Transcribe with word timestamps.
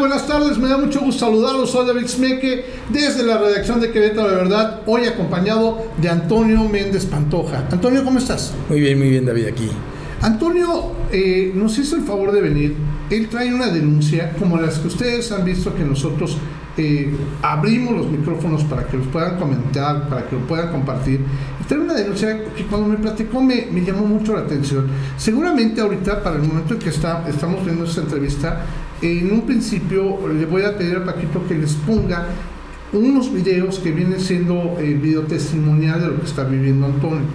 Buenas 0.00 0.26
tardes, 0.26 0.56
me 0.56 0.66
da 0.66 0.78
mucho 0.78 1.00
gusto 1.00 1.26
saludarlos. 1.26 1.72
Soy 1.72 1.86
David 1.86 2.06
Smeke 2.06 2.64
desde 2.88 3.22
la 3.22 3.36
redacción 3.36 3.82
de 3.82 3.90
Querétaro 3.90 4.30
de 4.30 4.36
Verdad, 4.36 4.80
hoy 4.86 5.04
acompañado 5.04 5.88
de 6.00 6.08
Antonio 6.08 6.64
Méndez 6.64 7.04
Pantoja. 7.04 7.68
Antonio, 7.70 8.02
¿cómo 8.02 8.18
estás? 8.18 8.54
Muy 8.70 8.80
bien, 8.80 8.98
muy 8.98 9.10
bien, 9.10 9.26
David, 9.26 9.48
aquí. 9.48 9.68
Antonio 10.22 10.92
eh, 11.12 11.52
nos 11.54 11.76
hizo 11.76 11.96
el 11.96 12.02
favor 12.04 12.32
de 12.32 12.40
venir. 12.40 12.76
Él 13.10 13.28
trae 13.28 13.52
una 13.52 13.66
denuncia 13.66 14.32
como 14.38 14.56
las 14.56 14.78
que 14.78 14.88
ustedes 14.88 15.30
han 15.32 15.44
visto 15.44 15.74
que 15.74 15.84
nosotros 15.84 16.38
eh, 16.78 17.14
abrimos 17.42 17.94
los 17.94 18.10
micrófonos 18.10 18.64
para 18.64 18.86
que 18.86 18.96
los 18.96 19.06
puedan 19.08 19.38
comentar, 19.38 20.08
para 20.08 20.26
que 20.26 20.34
lo 20.34 20.46
puedan 20.46 20.72
compartir. 20.72 21.20
Y 21.60 21.64
trae 21.64 21.78
una 21.78 21.92
denuncia 21.92 22.42
que 22.56 22.64
cuando 22.64 22.88
me 22.88 22.96
platicó 22.96 23.42
me, 23.42 23.66
me 23.70 23.82
llamó 23.82 24.06
mucho 24.06 24.34
la 24.34 24.40
atención. 24.40 24.86
Seguramente 25.18 25.82
ahorita, 25.82 26.22
para 26.22 26.36
el 26.36 26.42
momento 26.42 26.72
en 26.72 26.80
que 26.80 26.88
está, 26.88 27.22
estamos 27.28 27.62
viendo 27.66 27.84
esta 27.84 28.00
entrevista, 28.00 28.64
en 29.02 29.32
un 29.32 29.42
principio 29.42 30.18
le 30.28 30.44
voy 30.44 30.64
a 30.64 30.76
pedir 30.76 30.96
a 30.96 31.04
Paquito 31.04 31.46
que 31.46 31.54
les 31.54 31.72
ponga 31.74 32.26
unos 32.92 33.32
videos 33.32 33.78
que 33.78 33.92
vienen 33.92 34.20
siendo 34.20 34.76
el 34.78 34.98
video 34.98 35.22
testimonial 35.22 36.00
de 36.00 36.06
lo 36.08 36.20
que 36.20 36.26
está 36.26 36.44
viviendo 36.44 36.86
Antonio. 36.86 37.26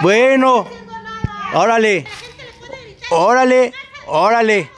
Bueno, 0.00 0.66
órale, 1.52 2.06
órale, 3.10 3.72
órale. 4.06 4.70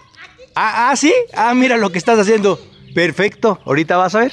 Ah, 0.54 0.90
ah, 0.90 0.96
sí, 0.96 1.14
ah, 1.34 1.54
mira 1.54 1.76
lo 1.76 1.90
que 1.90 1.98
estás 1.98 2.18
haciendo. 2.18 2.58
Perfecto, 2.94 3.60
ahorita 3.64 3.96
vas 3.96 4.14
a 4.16 4.20
ver. 4.20 4.32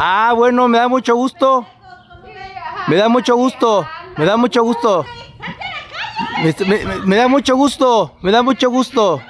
Ah, 0.00 0.32
bueno, 0.36 0.68
me 0.68 0.78
da 0.78 0.88
mucho 0.88 1.14
gusto. 1.14 1.66
Me 2.88 2.96
da 2.96 3.08
mucho 3.08 3.36
gusto. 3.36 3.86
Me 4.16 4.24
da 4.24 4.36
mucho 4.36 4.62
gusto. 4.62 5.04
Me, 6.42 7.16
da 7.16 7.28
mucho 7.28 7.56
gusto. 7.56 8.12
Me 8.22 8.30
da 8.30 8.42
mucho 8.42 8.70
gusto. 8.70 9.20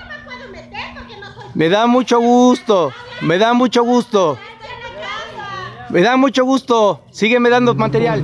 Me 1.54 1.68
da 1.68 1.86
mucho 1.86 2.20
gusto. 2.20 2.92
Me 3.22 3.38
da 3.38 3.54
mucho 3.54 3.82
gusto. 3.82 4.38
Me 5.90 6.02
da 6.02 6.16
mucho 6.16 6.44
gusto. 6.44 7.00
Sígueme 7.10 7.48
dando 7.48 7.74
material. 7.74 8.22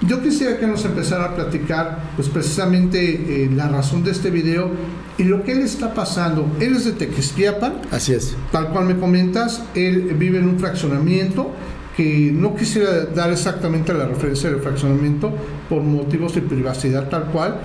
Yo 0.00 0.22
quisiera 0.22 0.58
que 0.58 0.66
nos 0.66 0.84
empezara 0.84 1.24
a 1.24 1.34
platicar, 1.34 1.98
pues 2.14 2.28
precisamente 2.28 3.44
eh, 3.44 3.50
la 3.52 3.68
razón 3.68 4.04
de 4.04 4.12
este 4.12 4.30
video 4.30 4.70
y 5.16 5.24
lo 5.24 5.42
que 5.42 5.52
él 5.52 5.60
está 5.60 5.92
pasando. 5.94 6.48
Él 6.60 6.76
es 6.76 6.84
de 6.84 6.92
Tequisquiapan. 6.92 7.82
Así 7.90 8.14
es. 8.14 8.36
Tal 8.52 8.68
cual 8.68 8.86
me 8.86 8.96
comentas, 8.96 9.62
él 9.74 10.14
vive 10.16 10.38
en 10.38 10.48
un 10.48 10.58
fraccionamiento 10.58 11.50
que 11.96 12.30
no 12.32 12.54
quisiera 12.54 13.06
dar 13.06 13.32
exactamente 13.32 13.92
la 13.92 14.06
referencia 14.06 14.48
del 14.48 14.60
fraccionamiento 14.60 15.32
por 15.68 15.82
motivos 15.82 16.32
de 16.32 16.42
privacidad 16.42 17.08
tal 17.08 17.24
cual, 17.24 17.60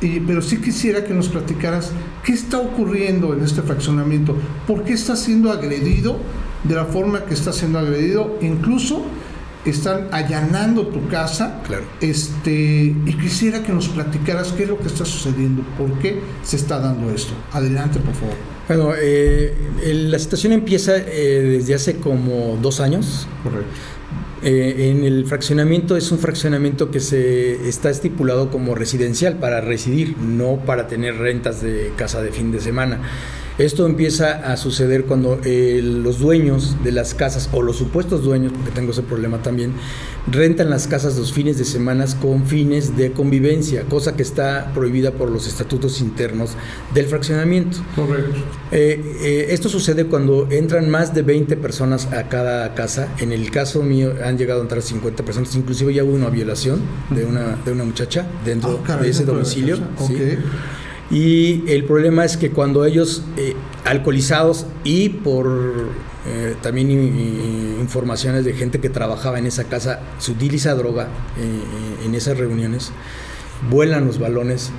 y, 0.00 0.20
pero 0.20 0.42
sí 0.42 0.58
quisiera 0.58 1.04
que 1.04 1.14
nos 1.14 1.28
platicaras 1.28 1.92
qué 2.24 2.32
está 2.32 2.58
ocurriendo 2.58 3.32
en 3.32 3.42
este 3.42 3.62
fraccionamiento, 3.62 4.36
por 4.66 4.84
qué 4.84 4.92
está 4.92 5.16
siendo 5.16 5.50
agredido 5.50 6.18
de 6.64 6.74
la 6.74 6.84
forma 6.84 7.24
que 7.24 7.34
está 7.34 7.52
siendo 7.52 7.78
agredido, 7.78 8.38
incluso 8.42 9.04
están 9.64 10.08
allanando 10.12 10.86
tu 10.88 11.08
casa. 11.08 11.60
Claro. 11.66 11.84
Este, 12.00 12.94
y 13.04 13.18
quisiera 13.20 13.62
que 13.62 13.72
nos 13.72 13.88
platicaras 13.88 14.52
qué 14.52 14.64
es 14.64 14.68
lo 14.68 14.78
que 14.78 14.86
está 14.86 15.04
sucediendo, 15.04 15.62
por 15.78 15.98
qué 15.98 16.20
se 16.42 16.56
está 16.56 16.78
dando 16.78 17.10
esto. 17.10 17.32
Adelante, 17.52 17.98
por 17.98 18.14
favor. 18.14 18.36
Bueno, 18.68 18.92
eh, 19.00 19.54
la 20.08 20.18
situación 20.18 20.52
empieza 20.52 20.96
eh, 20.96 21.58
desde 21.58 21.74
hace 21.74 21.96
como 21.96 22.58
dos 22.60 22.80
años. 22.80 23.28
Correcto. 23.42 23.70
Eh, 24.42 24.90
en 24.90 25.04
el 25.04 25.26
fraccionamiento 25.26 25.96
es 25.96 26.12
un 26.12 26.18
fraccionamiento 26.18 26.90
que 26.90 27.00
se 27.00 27.68
está 27.68 27.88
estipulado 27.88 28.50
como 28.50 28.74
residencial 28.74 29.36
para 29.38 29.60
residir, 29.60 30.16
no 30.18 30.56
para 30.66 30.86
tener 30.88 31.16
rentas 31.16 31.62
de 31.62 31.92
casa 31.96 32.22
de 32.22 32.32
fin 32.32 32.52
de 32.52 32.60
semana. 32.60 33.00
Esto 33.58 33.86
empieza 33.86 34.52
a 34.52 34.56
suceder 34.58 35.04
cuando 35.04 35.40
eh, 35.44 35.80
los 35.82 36.18
dueños 36.18 36.76
de 36.84 36.92
las 36.92 37.14
casas, 37.14 37.48
o 37.52 37.62
los 37.62 37.76
supuestos 37.76 38.22
dueños, 38.22 38.52
porque 38.52 38.70
tengo 38.70 38.90
ese 38.92 39.02
problema 39.02 39.40
también, 39.42 39.72
rentan 40.30 40.68
las 40.68 40.86
casas 40.86 41.16
los 41.16 41.32
fines 41.32 41.56
de 41.56 41.64
semana 41.64 42.04
con 42.20 42.46
fines 42.46 42.96
de 42.98 43.12
convivencia, 43.12 43.84
cosa 43.84 44.14
que 44.14 44.22
está 44.22 44.72
prohibida 44.74 45.12
por 45.12 45.30
los 45.30 45.46
estatutos 45.46 46.02
internos 46.02 46.50
del 46.92 47.06
fraccionamiento. 47.06 47.78
Correcto. 47.94 48.34
Eh, 48.72 49.00
eh, 49.22 49.46
esto 49.50 49.70
sucede 49.70 50.04
cuando 50.06 50.48
entran 50.50 50.90
más 50.90 51.14
de 51.14 51.22
20 51.22 51.56
personas 51.56 52.12
a 52.12 52.28
cada 52.28 52.74
casa. 52.74 53.08
En 53.18 53.32
el 53.32 53.50
caso 53.50 53.82
mío 53.82 54.12
han 54.22 54.36
llegado 54.36 54.60
a 54.60 54.62
entrar 54.64 54.82
50 54.82 55.24
personas, 55.24 55.54
inclusive 55.56 55.94
ya 55.94 56.04
hubo 56.04 56.12
una 56.14 56.28
violación 56.28 56.80
de 57.08 57.24
una, 57.24 57.56
de 57.64 57.72
una 57.72 57.84
muchacha 57.84 58.26
dentro 58.44 58.80
Ah, 58.82 58.86
caray, 58.86 59.04
de 59.04 59.10
ese 59.10 59.24
domicilio. 59.24 59.78
casa. 59.96 60.06
¿sí? 60.08 60.14
Y 61.10 61.62
el 61.70 61.84
problema 61.84 62.24
es 62.24 62.36
que 62.36 62.50
cuando 62.50 62.84
ellos, 62.84 63.22
eh, 63.36 63.54
alcoholizados 63.84 64.66
y 64.82 65.08
por 65.10 65.90
eh, 66.26 66.54
también 66.62 66.90
informaciones 67.80 68.44
de 68.44 68.52
gente 68.54 68.80
que 68.80 68.88
trabajaba 68.88 69.38
en 69.38 69.46
esa 69.46 69.64
casa, 69.64 70.00
se 70.18 70.32
utiliza 70.32 70.74
droga 70.74 71.04
eh, 71.38 72.06
en 72.06 72.14
esas 72.16 72.36
reuniones, 72.38 72.90
vuelan 73.70 74.06
los 74.06 74.18
balones 74.18 74.72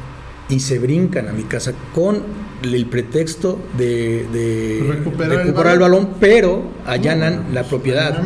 y 0.49 0.59
se 0.59 0.79
brincan 0.79 1.27
a 1.29 1.31
mi 1.33 1.43
casa 1.43 1.73
con 1.95 2.23
el 2.63 2.85
pretexto 2.87 3.59
de, 3.77 4.25
de 4.33 4.83
Recuperar 4.87 5.31
el 5.31 5.37
recuperar 5.45 5.73
el 5.73 5.79
balón. 5.79 6.03
balón, 6.05 6.17
pero 6.19 6.63
allanan 6.85 7.45
la 7.53 7.63
propiedad. 7.63 8.21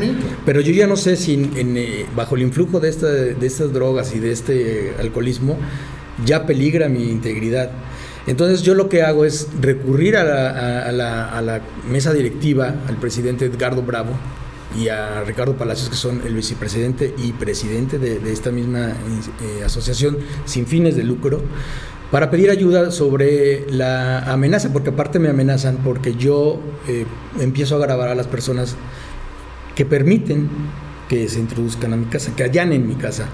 Pero 0.46 0.62
yo 0.62 0.72
ya 0.72 0.88
no 0.88 0.96
sé 0.96 1.18
si 1.18 1.34
en- 1.36 1.52
en, 1.58 1.78
eh, 1.78 2.06
bajo 2.16 2.36
el 2.36 2.42
influjo 2.44 2.80
de, 2.80 2.90
esta, 2.90 3.08
de 3.08 3.46
estas 3.46 3.74
drogas 3.74 4.16
y 4.16 4.20
de 4.20 4.32
este 4.32 4.90
eh, 4.90 4.94
alcoholismo 5.00 5.58
ya 6.26 6.46
peligra 6.48 6.90
mi 6.90 7.10
integridad. 7.10 7.72
Entonces 8.28 8.62
yo 8.62 8.74
lo 8.76 8.88
que 8.90 9.02
hago 9.02 9.26
es 9.26 9.48
recurrir 9.60 10.16
a 10.18 10.24
la, 10.24 10.88
a- 10.88 10.92
la- 10.92 11.30
a 11.38 11.42
la 11.42 11.62
mesa 11.90 12.14
directiva, 12.14 12.76
al 12.88 12.98
presidente 12.98 13.46
Edgardo 13.46 13.82
Bravo 13.82 14.12
y 14.80 14.88
a 14.90 15.24
Ricardo 15.26 15.56
Palacios, 15.58 15.90
que 15.90 15.96
son 15.96 16.22
el 16.26 16.34
vicepresidente 16.36 17.14
y 17.18 17.34
presidente 17.34 17.98
de, 18.00 18.20
de 18.20 18.32
esta 18.32 18.52
misma 18.52 18.90
eh, 18.90 19.64
asociación 19.66 20.18
sin 20.46 20.66
fines 20.68 20.96
de 20.96 21.04
lucro, 21.04 21.42
para 22.12 22.30
pedir 22.30 22.50
ayuda 22.52 22.92
sobre 22.92 23.66
la 23.72 24.20
amenaza, 24.32 24.72
porque 24.72 24.90
aparte 24.92 25.18
me 25.18 25.30
amenazan 25.30 25.78
porque 25.84 26.14
yo 26.16 26.60
eh, 26.88 27.06
empiezo 27.40 27.76
a 27.76 27.80
grabar 27.80 28.10
a 28.10 28.16
las 28.16 28.28
personas 28.28 28.76
que 29.76 29.86
permiten 29.86 30.50
que 31.10 31.28
se 31.28 31.40
introduzcan 31.40 31.94
a 31.94 31.98
mi 31.98 32.06
casa, 32.06 32.34
que 32.36 32.44
allanen 32.44 32.88
mi 32.88 32.96
casa. 32.96 33.28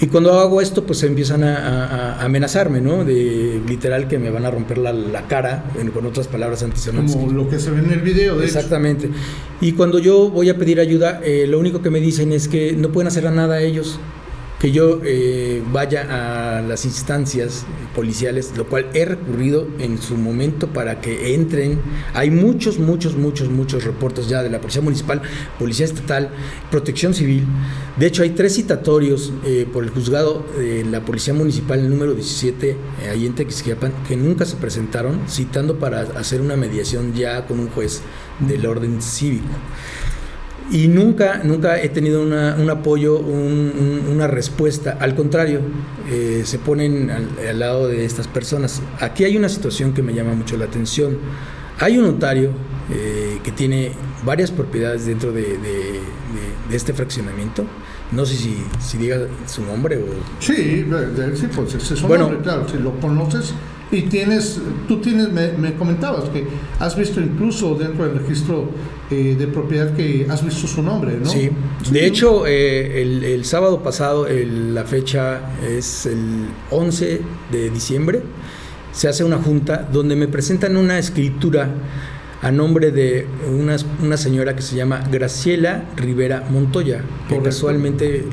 Y 0.00 0.08
cuando 0.08 0.38
hago 0.38 0.60
esto, 0.60 0.84
pues 0.84 1.02
empiezan 1.04 1.42
a, 1.42 1.56
a- 1.56 2.12
a 2.20 2.24
amenazarme, 2.26 2.80
¿no? 2.82 3.04
De 3.04 3.60
literal 3.66 4.08
que 4.08 4.18
me 4.18 4.28
van 4.30 4.44
a 4.44 4.50
romper 4.50 4.76
la, 4.78 4.92
la 4.92 5.26
cara, 5.26 5.64
en- 5.80 5.90
con 5.90 6.04
otras 6.04 6.28
palabras 6.28 6.62
antisonantes. 6.62 7.16
Como 7.16 7.32
lo 7.32 7.48
que 7.48 7.58
se 7.58 7.70
ve 7.70 7.78
en 7.78 7.90
el 7.90 8.00
video, 8.02 8.36
de 8.36 8.44
hecho. 8.44 8.58
Exactamente. 8.58 9.08
Y 9.62 9.72
cuando 9.72 9.98
yo 9.98 10.28
voy 10.30 10.50
a 10.50 10.58
pedir 10.58 10.80
ayuda, 10.80 11.20
eh, 11.24 11.46
lo 11.48 11.58
único 11.58 11.80
que 11.80 11.88
me 11.88 12.00
dicen 12.00 12.32
es 12.32 12.46
que 12.46 12.72
no 12.74 12.90
pueden 12.90 13.08
hacer 13.08 13.24
nada 13.32 13.60
ellos, 13.62 13.98
que 14.66 14.72
yo 14.72 15.00
eh, 15.04 15.62
vaya 15.70 16.56
a 16.58 16.60
las 16.60 16.86
instancias 16.86 17.64
policiales, 17.94 18.52
lo 18.56 18.66
cual 18.66 18.86
he 18.94 19.04
recurrido 19.04 19.68
en 19.78 20.02
su 20.02 20.16
momento 20.16 20.66
para 20.66 21.00
que 21.00 21.36
entren. 21.36 21.78
Hay 22.14 22.32
muchos, 22.32 22.80
muchos, 22.80 23.16
muchos, 23.16 23.48
muchos 23.48 23.84
reportes 23.84 24.28
ya 24.28 24.42
de 24.42 24.50
la 24.50 24.60
Policía 24.60 24.82
Municipal, 24.82 25.22
Policía 25.60 25.86
Estatal, 25.86 26.30
Protección 26.68 27.14
Civil. 27.14 27.46
De 27.96 28.06
hecho, 28.06 28.24
hay 28.24 28.30
tres 28.30 28.56
citatorios 28.56 29.32
eh, 29.44 29.68
por 29.72 29.84
el 29.84 29.90
juzgado 29.90 30.44
de 30.58 30.84
la 30.84 31.00
Policía 31.04 31.32
Municipal, 31.32 31.88
número 31.88 32.12
17, 32.14 32.70
eh, 32.70 32.76
ahí 33.08 33.24
en 33.24 33.36
Tequisquiapan, 33.36 33.92
que 34.08 34.16
nunca 34.16 34.44
se 34.46 34.56
presentaron, 34.56 35.28
citando 35.28 35.78
para 35.78 36.00
hacer 36.00 36.40
una 36.40 36.56
mediación 36.56 37.14
ya 37.14 37.46
con 37.46 37.60
un 37.60 37.68
juez 37.68 38.00
del 38.40 38.66
orden 38.66 39.00
cívico. 39.00 39.46
Y 40.70 40.88
nunca, 40.88 41.42
nunca 41.44 41.80
he 41.80 41.88
tenido 41.88 42.22
una- 42.22 42.56
un 42.58 42.68
apoyo, 42.68 43.18
un- 43.20 43.72
un- 43.78 44.12
una 44.12 44.26
respuesta. 44.26 44.96
Al 45.00 45.14
contrario, 45.14 45.60
eh, 46.10 46.42
se 46.44 46.58
ponen 46.58 47.10
al, 47.10 47.28
al 47.48 47.58
lado 47.58 47.86
de 47.88 48.04
estas 48.04 48.26
personas. 48.26 48.82
Aquí 49.00 49.24
hay 49.24 49.36
una 49.36 49.48
situación 49.48 49.92
que 49.92 50.02
me 50.02 50.12
llama 50.12 50.34
mucho 50.34 50.56
la 50.56 50.64
atención. 50.64 51.18
Hay 51.78 51.98
un 51.98 52.04
notario 52.06 52.50
eh, 52.88 53.40
que 53.42 53.50
tiene 53.50 53.90
varias 54.24 54.52
propiedades 54.52 55.06
dentro 55.06 55.32
de, 55.32 55.42
de- 55.42 55.56
de- 55.58 56.70
de 56.70 56.76
este 56.76 56.92
fraccionamiento. 56.92 57.64
No 58.12 58.24
sé 58.24 58.36
si, 58.36 58.56
si 58.80 58.96
diga 58.98 59.18
su 59.46 59.64
nombre 59.64 59.96
o... 59.98 60.04
Sí, 60.38 60.86
sí, 61.34 61.46
pues 61.54 61.74
es 61.74 62.02
Bueno. 62.02 62.24
nombre, 62.28 62.42
claro, 62.44 62.68
si 62.68 62.78
lo 62.78 62.92
conoces 63.00 63.52
y 63.92 64.02
tienes, 64.02 64.60
tú 64.88 65.00
tienes, 65.00 65.30
me, 65.32 65.52
me 65.52 65.74
comentabas 65.74 66.28
que 66.30 66.44
has 66.80 66.96
visto 66.96 67.20
incluso 67.20 67.74
dentro 67.76 68.04
del 68.08 68.18
registro 68.18 68.68
eh, 69.10 69.36
de 69.38 69.46
propiedad 69.46 69.94
que 69.94 70.26
has 70.28 70.44
visto 70.44 70.66
su 70.66 70.82
nombre, 70.82 71.16
¿no? 71.22 71.30
Sí, 71.30 71.50
de 71.92 72.06
hecho, 72.06 72.46
eh, 72.46 73.00
el, 73.02 73.22
el 73.22 73.44
sábado 73.44 73.82
pasado, 73.84 74.26
el- 74.26 74.74
la 74.74 74.84
fecha 74.84 75.40
es 75.68 76.06
el 76.06 76.46
11 76.70 77.20
de 77.52 77.70
diciembre, 77.70 78.22
se 78.92 79.08
hace 79.08 79.22
una 79.22 79.36
junta 79.38 79.88
donde 79.92 80.16
me 80.16 80.26
presentan 80.26 80.76
una 80.76 80.98
escritura 80.98 81.68
a 82.42 82.50
nombre 82.50 82.90
de 82.90 83.26
una, 83.56 83.76
una 84.02 84.16
señora 84.16 84.56
que 84.56 84.62
se 84.62 84.74
llama 84.76 85.00
Graciela 85.10 85.84
Rivera 85.96 86.44
Montoya, 86.50 86.98
que 86.98 87.36
Correcto. 87.36 87.44
casualmente 87.44 88.16
eh, 88.16 88.24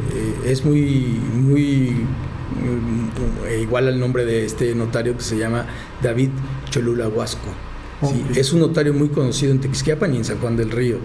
es 0.46 0.66
muy, 0.66 1.20
muy 1.36 1.96
igual 3.60 3.88
al 3.88 4.00
nombre 4.00 4.26
de 4.26 4.46
este 4.46 4.74
notario 4.76 5.16
que 5.18 5.24
se 5.24 5.38
llama 5.38 5.66
David 6.02 6.30
Cholula 6.70 7.08
Huasco. 7.08 7.50
Sí, 8.02 8.40
es 8.40 8.52
un 8.52 8.60
notario 8.60 8.94
muy 8.94 9.10
conocido 9.10 9.52
en 9.52 9.60
Tequisquiapan 9.60 10.14
y 10.14 10.18
en 10.18 10.26
San 10.26 10.38
Juan 10.40 10.58
del 10.58 10.72
Río. 10.72 10.98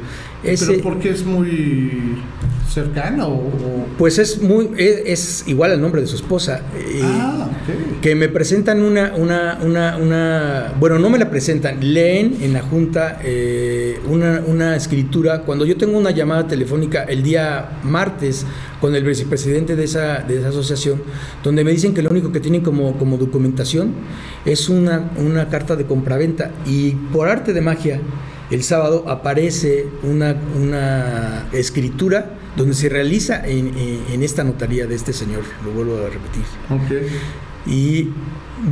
¿Pero 0.42 0.82
porque 0.82 1.10
es 1.10 1.24
muy 1.24 2.18
cercano? 2.72 3.28
O, 3.28 3.86
pues 3.96 4.18
es 4.18 4.42
muy 4.42 4.70
es, 4.76 5.02
es 5.06 5.48
igual 5.48 5.72
al 5.72 5.80
nombre 5.80 6.00
de 6.00 6.06
su 6.06 6.16
esposa. 6.16 6.62
eh, 6.76 7.00
Ah, 7.02 7.48
que 8.02 8.14
me 8.14 8.28
presentan 8.28 8.82
una, 8.82 9.14
una, 9.16 9.58
una, 9.62 9.96
una, 9.96 10.72
bueno, 10.78 10.98
no 10.98 11.10
me 11.10 11.18
la 11.18 11.28
presentan, 11.30 11.78
leen 11.80 12.36
en 12.40 12.52
la 12.52 12.62
Junta 12.62 13.20
eh, 13.24 14.00
una, 14.08 14.42
una 14.46 14.76
escritura. 14.76 15.42
Cuando 15.42 15.64
yo 15.66 15.76
tengo 15.76 15.98
una 15.98 16.10
llamada 16.10 16.46
telefónica 16.46 17.04
el 17.04 17.22
día 17.22 17.80
martes 17.82 18.46
con 18.80 18.94
el 18.94 19.02
vicepresidente 19.04 19.74
de 19.76 19.84
esa, 19.84 20.18
de 20.20 20.38
esa 20.38 20.48
asociación, 20.48 21.02
donde 21.42 21.64
me 21.64 21.72
dicen 21.72 21.94
que 21.94 22.02
lo 22.02 22.10
único 22.10 22.30
que 22.30 22.40
tienen 22.40 22.60
como, 22.62 22.96
como 22.96 23.16
documentación 23.18 23.92
es 24.44 24.68
una, 24.68 25.10
una 25.16 25.48
carta 25.48 25.74
de 25.74 25.84
compraventa 25.84 26.52
y 26.64 26.87
por 27.12 27.28
arte 27.28 27.52
de 27.52 27.60
magia, 27.60 28.00
el 28.50 28.62
sábado 28.62 29.04
aparece 29.08 29.86
una, 30.02 30.34
una 30.56 31.46
escritura 31.52 32.34
donde 32.56 32.74
se 32.74 32.88
realiza 32.88 33.46
en, 33.46 33.68
en- 33.78 34.00
en 34.12 34.22
esta 34.22 34.42
notaría 34.44 34.86
de 34.86 34.94
este 34.94 35.12
señor, 35.12 35.42
lo 35.64 35.70
vuelvo 35.72 35.96
a 35.98 36.08
repetir. 36.10 36.42
Ok. 36.70 37.70
Y 37.70 38.08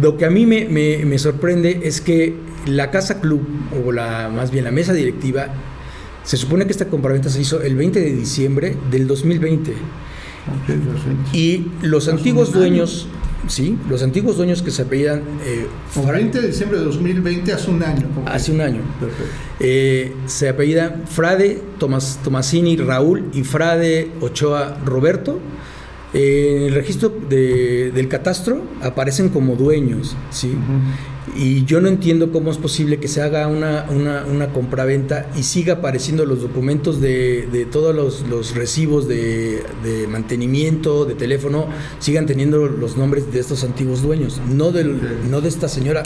lo 0.00 0.16
que 0.16 0.24
a 0.24 0.30
mí 0.30 0.46
me, 0.46 0.64
me- 0.66 1.04
me 1.04 1.18
sorprende 1.18 1.80
es 1.84 2.00
que 2.00 2.34
la 2.66 2.90
Casa 2.90 3.20
Club, 3.20 3.46
o 3.86 3.92
la, 3.92 4.28
más 4.28 4.50
bien 4.50 4.64
la 4.64 4.70
mesa 4.72 4.92
directiva, 4.92 5.48
se 6.24 6.36
supone 6.36 6.64
que 6.64 6.72
esta 6.72 6.86
compraventa 6.86 7.28
se 7.28 7.40
hizo 7.40 7.60
el 7.62 7.76
20 7.76 8.00
de 8.00 8.12
diciembre 8.16 8.76
del 8.90 9.06
2020. 9.06 9.70
Ok, 9.72 10.66
perfecto. 10.66 11.30
Y 11.36 11.66
los 11.82 12.08
antiguos 12.08 12.52
dueños, 12.52 13.06
sí, 13.48 13.78
los 13.88 14.02
antiguos 14.02 14.36
dueños 14.36 14.62
que 14.62 14.70
se 14.70 14.82
apellidan 14.82 15.20
eh, 15.44 15.66
El 15.96 16.02
Fra- 16.02 16.12
20 16.12 16.40
de 16.40 16.48
diciembre 16.48 16.78
de 16.78 16.84
2020, 16.84 17.52
hace 17.52 17.70
un 17.70 17.82
año. 17.82 18.06
hace 18.26 18.52
un 18.52 18.60
año, 18.60 18.80
Perfecto. 19.00 19.24
eh, 19.60 20.14
se 20.26 20.48
apellidan 20.48 21.04
Frade 21.06 21.62
Tomas, 21.78 22.18
Tomasini 22.24 22.76
Raúl 22.76 23.30
y 23.32 23.42
Frade 23.44 24.10
Ochoa 24.20 24.78
Roberto. 24.84 25.38
Eh, 26.18 26.54
en 26.56 26.62
el 26.68 26.74
registro 26.74 27.12
de- 27.28 27.90
del 27.94 28.08
catastro 28.08 28.62
aparecen 28.80 29.28
como 29.28 29.54
dueños, 29.54 30.16
¿sí? 30.30 30.52
Y 31.36 31.64
yo 31.66 31.82
no 31.82 31.88
entiendo 31.88 32.32
cómo 32.32 32.50
es 32.50 32.56
posible 32.56 32.98
que 32.98 33.06
se 33.08 33.20
haga 33.20 33.46
una, 33.48 33.84
una, 33.90 34.24
una 34.24 34.48
compraventa 34.48 35.26
y 35.36 35.42
siga 35.42 35.74
apareciendo 35.74 36.24
los 36.24 36.40
documentos 36.40 37.00
de, 37.02 37.46
de 37.52 37.66
todos 37.66 37.94
los, 37.94 38.26
los 38.30 38.54
recibos 38.54 39.06
de, 39.06 39.62
de 39.84 40.06
mantenimiento, 40.08 41.04
de 41.04 41.14
teléfono, 41.16 41.66
sigan 41.98 42.24
teniendo 42.24 42.64
los 42.66 42.96
nombres 42.96 43.30
de 43.30 43.40
estos 43.40 43.62
antiguos 43.64 44.00
dueños, 44.02 44.40
no, 44.50 44.72
del, 44.72 44.98
no 45.30 45.42
de 45.42 45.48
esta 45.50 45.69
señora 45.69 46.02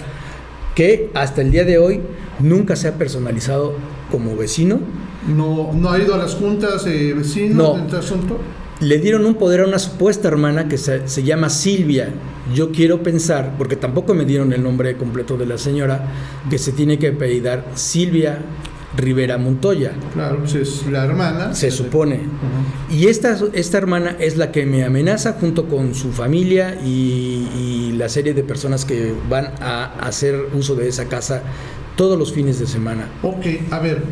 que 0.75 1.11
hasta 1.15 1.43
el 1.43 1.53
día 1.53 1.65
de 1.65 1.79
hoy 1.79 2.01
nunca 2.41 2.75
se 2.75 2.89
ha 2.89 2.95
personalizado 2.99 3.75
como 4.11 4.35
vecino. 4.37 4.81
No, 5.29 5.71
no 5.73 5.91
ha 5.93 5.99
ido 6.01 6.15
a 6.15 6.19
las 6.19 6.35
juntas 6.35 6.85
de 6.85 7.13
vecinos 7.15 7.57
No. 7.57 7.75
de 7.75 7.83
este 7.85 7.97
asunto. 7.99 8.39
Le 8.81 8.99
dieron 8.99 9.27
un 9.27 9.35
poder 9.35 9.61
a 9.61 9.67
una 9.67 9.79
supuesta 9.79 10.29
hermana 10.29 10.69
que 10.69 10.79
se, 10.79 11.07
se 11.07 11.23
llama 11.23 11.51
Silvia. 11.51 12.09
Yo 12.55 12.73
quiero 12.73 13.03
pensar, 13.03 13.55
porque 13.59 13.77
tampoco 13.77 14.15
me 14.15 14.25
dieron 14.25 14.53
el 14.53 14.63
nombre 14.63 14.97
completo 14.97 15.37
de 15.37 15.47
la 15.47 15.59
señora, 15.59 16.09
que 16.49 16.59
se 16.59 16.73
tiene 16.73 16.99
que 16.99 17.09
apellidar 17.09 17.65
Silvia 17.75 18.39
Rivera 18.97 19.39
Montoya. 19.39 19.93
Claro, 20.15 20.39
pues 20.39 20.55
es 20.55 20.87
la 20.87 21.05
hermana. 21.05 21.55
Se 21.55 21.71
supone. 21.71 22.21
Y 22.91 23.07
esta, 23.07 23.39
esta 23.53 23.79
hermana 23.79 24.17
es 24.19 24.37
la 24.37 24.51
que 24.51 24.67
me 24.67 24.83
amenaza 24.85 25.35
junto 25.35 25.67
con 25.67 25.95
su 25.95 26.11
familia 26.13 26.81
y, 26.83 27.49
y 27.57 27.93
la 27.97 28.09
serie 28.09 28.35
de 28.35 28.43
personas 28.43 28.85
que 28.85 29.13
van 29.29 29.53
a 29.61 29.95
hacer 30.01 30.47
uso 30.55 30.75
de 30.75 30.89
esa 30.89 31.07
casa 31.07 31.43
todos 31.97 32.19
los 32.19 32.33
fines 32.33 32.59
de 32.59 32.67
semana. 32.67 33.09
Ok, 33.23 33.47
a 33.71 33.79
ver, 33.79 34.03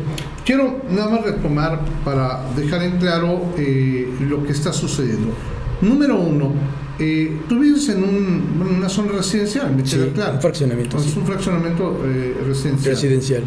quiero 0.45 0.81
nada 0.89 1.09
más 1.09 1.23
retomar 1.23 1.79
para 2.03 2.41
dejar 2.55 2.83
en 2.83 2.97
claro 2.97 3.53
eh, 3.57 4.07
lo 4.27 4.43
que 4.43 4.51
está 4.51 4.73
sucediendo. 4.73 5.33
Número 5.81 6.19
uno, 6.19 6.51
eh, 6.99 7.37
tú 7.47 7.59
vives 7.59 7.87
en 7.89 8.03
un- 8.03 8.75
una 8.77 8.89
zona 8.89 9.13
residencial, 9.13 9.73
me 9.75 9.85
Sí, 9.85 9.95
queda 9.97 10.11
claro. 10.13 10.33
un 10.35 10.41
fraccionamiento, 10.41 10.97
Es 10.97 11.03
sí. 11.03 11.13
un 11.19 11.25
fraccionamiento 11.25 12.01
eh, 12.05 12.35
residencial. 12.45 12.95
Residencial. 12.95 13.43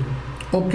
Ok, 0.53 0.75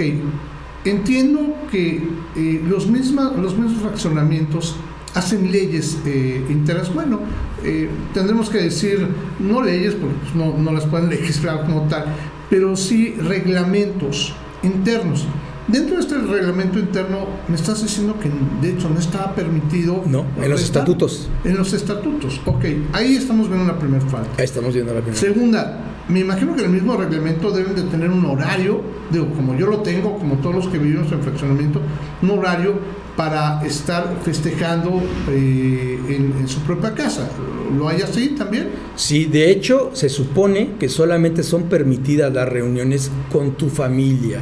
entiendo 0.84 1.54
que 1.70 2.02
eh, 2.36 2.62
los, 2.68 2.88
misma- 2.88 3.32
los 3.36 3.56
mismos 3.56 3.82
fraccionamientos 3.82 4.76
hacen 5.14 5.50
leyes 5.50 5.98
eh, 6.06 6.44
internas. 6.50 6.92
Bueno, 6.94 7.20
eh, 7.64 7.88
tendremos 8.14 8.50
que 8.50 8.58
decir, 8.58 9.06
no 9.40 9.62
leyes, 9.62 9.94
porque 9.94 10.14
pues, 10.22 10.34
no, 10.34 10.56
no 10.56 10.72
las 10.72 10.84
pueden 10.86 11.08
legislar 11.10 11.64
como 11.66 11.82
tal, 11.88 12.04
pero 12.50 12.76
sí 12.76 13.14
reglamentos 13.20 14.34
internos. 14.62 15.26
Dentro 15.68 15.96
de 15.96 16.00
este 16.00 16.16
reglamento 16.16 16.78
interno, 16.78 17.26
me 17.46 17.54
estás 17.54 17.82
diciendo 17.82 18.16
que 18.18 18.30
de 18.66 18.72
hecho 18.72 18.88
no 18.88 18.98
estaba 18.98 19.34
permitido. 19.34 20.02
No, 20.06 20.24
en 20.42 20.50
los 20.50 20.62
¿Está? 20.62 20.78
estatutos. 20.80 21.28
En 21.44 21.58
los 21.58 21.72
estatutos, 21.74 22.40
ok. 22.46 22.64
Ahí 22.94 23.16
estamos 23.16 23.48
viendo 23.48 23.64
una 23.64 23.78
primera 23.78 24.04
falta. 24.06 24.30
Ahí 24.38 24.44
estamos 24.44 24.72
viendo 24.72 24.94
la 24.94 25.00
primera. 25.00 25.20
Segunda, 25.20 25.78
me 26.08 26.20
imagino 26.20 26.54
que 26.54 26.60
en 26.60 26.66
el 26.68 26.72
mismo 26.72 26.96
reglamento 26.96 27.50
deben 27.50 27.74
de 27.74 27.82
tener 27.82 28.10
un 28.10 28.24
horario, 28.24 28.80
digo, 29.10 29.28
como 29.34 29.54
yo 29.56 29.66
lo 29.66 29.80
tengo, 29.80 30.18
como 30.18 30.36
todos 30.36 30.54
los 30.54 30.68
que 30.68 30.78
vivimos 30.78 31.12
en 31.12 31.20
fraccionamiento, 31.20 31.82
un 32.22 32.30
horario 32.30 32.76
para 33.14 33.62
estar 33.66 34.16
festejando 34.24 35.02
eh, 35.28 35.98
en, 36.08 36.34
en 36.38 36.48
su 36.48 36.60
propia 36.60 36.94
casa. 36.94 37.28
¿Lo 37.76 37.88
hay 37.88 38.00
así 38.00 38.28
también? 38.28 38.70
Sí, 38.96 39.26
de 39.26 39.50
hecho, 39.50 39.90
se 39.92 40.08
supone 40.08 40.76
que 40.80 40.88
solamente 40.88 41.42
son 41.42 41.64
permitidas 41.64 42.32
las 42.32 42.48
reuniones 42.48 43.10
con 43.30 43.50
tu 43.52 43.68
familia. 43.68 44.40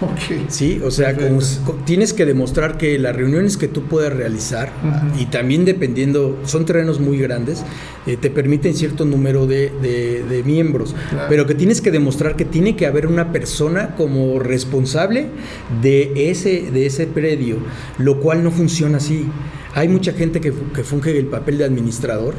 Ok. 0.00 0.48
Sí, 0.48 0.80
o 0.84 0.90
sea, 0.90 1.14
como- 1.16 1.40
co- 1.64 1.78
tienes 1.86 2.12
que 2.12 2.26
demostrar 2.26 2.76
que 2.76 2.98
las 2.98 3.16
reuniones 3.16 3.56
que 3.56 3.66
tú 3.66 3.84
puedas 3.84 4.12
realizar, 4.12 4.70
y 5.18 5.26
también 5.26 5.64
dependiendo, 5.64 6.38
son 6.44 6.66
terrenos 6.66 7.00
muy 7.00 7.18
grandes, 7.18 7.62
eh, 8.06 8.16
te 8.18 8.28
permiten 8.30 8.74
cierto 8.74 9.04
número 9.06 9.46
de, 9.46 9.72
de- 9.80 10.22
de 10.24 10.42
miembros, 10.42 10.94
Claro. 11.08 11.26
pero 11.30 11.46
que 11.46 11.54
tienes 11.54 11.80
que 11.80 11.90
demostrar 11.90 12.36
que 12.36 12.44
tiene 12.44 12.76
que 12.76 12.84
haber 12.86 13.06
una 13.06 13.32
persona 13.32 13.94
como 13.96 14.38
responsable 14.38 15.28
de 15.80 16.30
ese, 16.30 16.70
de 16.70 16.86
ese 16.86 17.06
predio, 17.06 17.56
lo 17.98 18.20
cual 18.20 18.44
no 18.44 18.50
funciona 18.50 18.98
así. 18.98 19.26
Hay 19.74 19.88
mucha 19.88 20.12
gente 20.12 20.40
que, 20.40 20.52
que 20.74 20.84
funge 20.84 21.18
el 21.18 21.26
papel 21.26 21.58
de 21.58 21.64
administrador, 21.64 22.34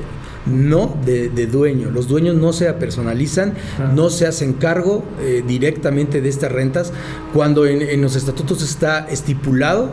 no 0.49 0.95
de, 1.05 1.29
de 1.29 1.47
dueño. 1.47 1.89
Los 1.91 2.07
dueños 2.07 2.35
no 2.35 2.53
se 2.53 2.71
personalizan, 2.73 3.53
no 3.95 4.09
se 4.09 4.27
hacen 4.27 4.53
cargo 4.53 5.03
eh, 5.21 5.43
directamente 5.47 6.21
de 6.21 6.29
estas 6.29 6.51
rentas, 6.51 6.91
cuando 7.33 7.65
en, 7.65 7.81
en 7.81 8.01
los 8.01 8.15
estatutos 8.15 8.61
está 8.63 9.07
estipulado 9.09 9.91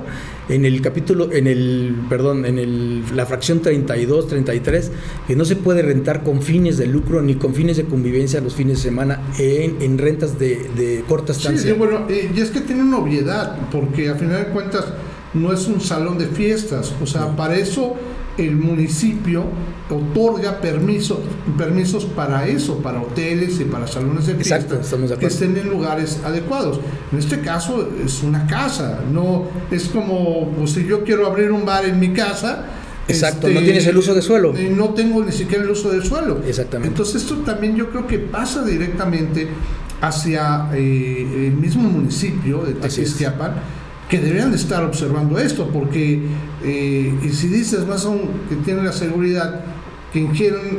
en 0.49 0.67
el 0.67 0.83
capítulo, 0.83 1.33
en 1.33 1.47
el, 1.47 1.97
perdón, 2.11 2.45
en 2.45 2.59
el, 2.59 3.03
la 3.17 3.25
fracción 3.25 3.61
32, 3.61 4.29
33, 4.29 4.93
que 5.27 5.37
no 5.37 5.47
se 5.47 5.57
puede 5.57 5.81
rentar 5.81 6.23
con 6.23 6.43
fines 6.43 6.77
de 6.77 6.87
lucro 6.87 7.23
ni 7.23 7.37
con 7.37 7.55
fines 7.55 7.79
de 7.79 7.85
convivencia 7.87 8.43
los 8.43 8.55
fines 8.55 8.77
de 8.79 8.83
semana 8.91 9.23
en, 9.39 9.81
en 9.81 9.97
rentas 9.97 10.39
de, 10.39 10.69
de 10.77 11.03
corta 11.09 11.33
Sí, 11.33 11.41
estancia. 11.41 11.73
sí, 11.73 11.79
bueno, 11.79 12.07
eh, 12.11 12.31
y 12.37 12.41
es 12.41 12.51
que 12.51 12.61
tiene 12.61 12.83
una 12.83 12.99
obviedad, 12.99 13.57
porque 13.73 14.11
a 14.11 14.17
final 14.17 14.45
de 14.45 14.51
cuentas 14.51 14.85
no 15.33 15.51
es 15.51 15.67
un 15.67 15.81
salón 15.81 16.19
de 16.19 16.27
fiestas, 16.27 16.93
o 17.03 17.07
sea, 17.07 17.35
para 17.35 17.57
eso 17.57 17.95
el 18.37 18.57
municipio 18.57 19.45
otorga 19.91 20.61
permisos, 20.61 21.19
permisos 21.57 22.05
para 22.05 22.47
eso, 22.47 22.79
para 22.79 23.01
hoteles 23.01 23.61
y 23.61 23.65
para 23.65 23.87
salones 23.87 24.27
de 24.27 24.33
Exacto, 24.33 24.77
de 24.77 25.17
que 25.17 25.27
estén 25.27 25.57
en 25.57 25.69
lugares 25.69 26.21
adecuados. 26.25 26.81
En 27.13 27.19
este 27.19 27.41
caso 27.41 27.89
es 28.05 28.23
una 28.23 28.47
casa, 28.47 29.01
no 29.13 29.45
es 29.71 29.85
como 29.85 30.51
pues, 30.51 30.73
si 30.73 30.87
yo 30.87 31.05
quiero 31.05 31.27
abrir 31.27 31.53
un 31.53 31.65
bar 31.65 31.85
en 31.85 32.01
mi 32.01 32.13
casa. 32.13 32.65
este, 33.07 33.27
Exacto, 33.27 33.49
no 33.49 33.61
tienes 33.61 33.87
el 33.87 33.97
uso 33.97 34.15
de 34.15 34.23
suelo. 34.23 34.55
y 34.59 34.69
no 34.69 34.91
tengo 34.91 35.23
ni 35.23 35.33
siquiera 35.33 35.63
el 35.63 35.71
uso 35.71 35.91
del 35.91 36.05
suelo. 36.05 36.41
Exactamente. 36.47 36.89
Entonces 36.89 37.23
esto 37.23 37.37
también 37.39 37.77
yo 37.77 37.91
creo 37.91 38.07
que 38.07 38.19
pasa 38.19 38.65
directamente 38.65 39.49
hacia 40.01 40.69
eh, 40.75 41.47
el 41.49 41.55
mismo 41.55 41.89
municipio 41.89 42.63
de. 42.63 42.75
Tequisquiapan, 42.75 43.55
que 44.09 44.19
deberían 44.19 44.51
de 44.51 44.57
estar 44.57 44.85
observando 44.85 45.39
esto, 45.39 45.69
porque 45.73 46.23
eh, 46.65 47.15
y 47.23 47.29
si 47.31 47.49
dices 47.49 47.87
más 47.87 48.07
aún 48.07 48.31
que 48.49 48.57
tienen 48.57 48.85
la 48.85 48.93
seguridad 48.93 49.61
que 50.13 50.21
ingieren 50.21 50.79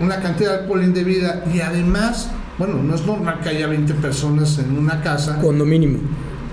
una 0.00 0.20
cantidad 0.20 0.52
de 0.52 0.58
alcohol 0.60 0.82
indebida 0.82 1.44
y 1.52 1.60
además, 1.60 2.30
bueno, 2.58 2.82
no 2.82 2.94
es 2.94 3.04
normal 3.06 3.40
que 3.42 3.50
haya 3.50 3.66
20 3.66 3.94
personas 3.94 4.58
en 4.58 4.78
una 4.78 5.02
casa. 5.02 5.38
Cuando 5.40 5.64
mínimo. 5.64 5.98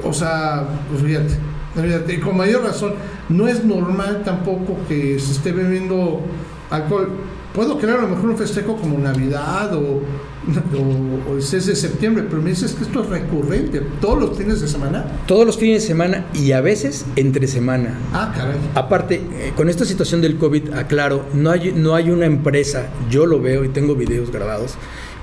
O 0.04 0.12
sea, 0.12 0.66
pues 0.90 1.02
fíjate, 1.02 1.36
fíjate, 1.76 2.14
y 2.14 2.20
con 2.20 2.36
mayor 2.36 2.64
razón, 2.64 2.94
no 3.30 3.48
es 3.48 3.64
normal 3.64 4.22
tampoco 4.26 4.78
que 4.88 5.18
se 5.20 5.32
esté 5.32 5.52
bebiendo 5.52 6.22
alcohol. 6.70 7.10
Puedo 7.54 7.78
creer 7.78 8.00
a 8.00 8.02
lo 8.02 8.10
mejor 8.10 8.32
un 8.32 8.38
festejo 8.38 8.76
como 8.76 8.98
Navidad 8.98 9.74
o, 9.76 10.02
o, 11.30 11.36
el 11.36 11.42
6 11.42 11.66
de 11.66 11.76
septiembre, 11.76 12.26
pero 12.30 12.42
me 12.42 12.50
dices 12.50 12.74
que 12.74 12.84
esto 12.84 13.04
es 13.04 13.10
recurrente, 13.10 13.82
todos 14.02 14.20
los 14.20 14.38
fines 14.38 14.62
de 14.62 14.68
semana. 14.68 15.06
Todos 15.28 15.46
los 15.46 15.58
fines 15.58 15.82
de 15.82 15.88
semana 15.88 16.26
y 16.34 16.52
a 16.52 16.62
veces 16.62 17.06
entre 17.16 17.48
semana. 17.48 17.98
Ah, 18.14 18.34
caray. 18.36 18.58
Aparte, 18.76 19.16
eh, 19.16 19.54
con 19.56 19.70
esta 19.70 19.86
situación 19.86 20.22
del 20.22 20.38
COVID, 20.38 20.74
aclaro, 20.74 21.26
no 21.34 21.52
hay, 21.52 21.72
no 21.72 21.96
hay 21.96 22.10
una 22.10 22.26
empresa, 22.26 22.90
yo 23.10 23.26
lo 23.26 23.40
veo 23.40 23.64
y 23.64 23.70
tengo 23.70 23.96
videos 23.96 24.32
grabados, 24.32 24.76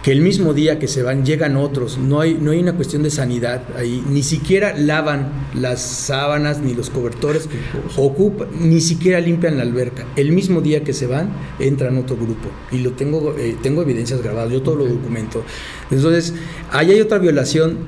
que 0.02 0.12
el 0.12 0.23
mismo 0.23 0.54
día 0.54 0.78
que 0.78 0.88
se 0.88 1.02
van 1.02 1.26
llegan 1.26 1.57
otros. 1.57 1.99
No 1.99 2.21
hay, 2.21 2.35
no 2.35 2.52
hay 2.52 2.61
una 2.61 2.75
cuestión 2.75 3.02
de 3.02 3.11
sanidad 3.11 3.62
ahí. 3.76 4.02
Ni 4.09 4.23
siquiera 4.23 4.75
lavan 4.76 5.30
las 5.54 5.83
sábanas 5.83 6.61
ni 6.61 6.75
los 6.75 6.88
cobertores. 6.88 7.49
Ocupa, 7.97 8.47
ni 8.59 8.80
siquiera 8.80 9.21
limpian 9.21 9.59
la 9.59 9.62
alberca. 9.62 10.07
El 10.16 10.33
mismo 10.33 10.62
día 10.62 10.83
que 10.85 10.95
se 10.95 11.07
van, 11.07 11.30
entran 11.59 11.99
otro 11.99 12.16
grupo. 12.16 12.49
Y 12.73 12.78
lo 12.78 12.92
tengo, 12.92 13.37
eh, 13.37 13.57
tengo 13.62 13.83
evidencias 13.83 14.23
grabadas, 14.23 14.52
yo 14.52 14.62
todo 14.62 14.76
lo 14.76 14.87
documento. 14.87 15.45
Entonces, 15.90 16.35
ahí 16.71 16.92
hay 16.92 17.00
otra 17.00 17.19
violación 17.19 17.78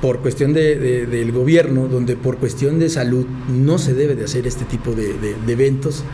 por 0.00 0.20
cuestión 0.20 0.52
de, 0.52 1.06
del 1.06 1.32
gobierno, 1.32 1.88
donde 1.88 2.14
por 2.16 2.38
cuestión 2.38 2.78
de 2.78 2.88
salud 2.88 3.26
no 3.48 3.78
se 3.78 3.94
debe 3.94 4.14
de 4.14 4.24
hacer 4.24 4.46
este 4.46 4.64
tipo 4.64 4.92
de, 4.92 5.14
de 5.14 5.52
eventos 5.52 6.04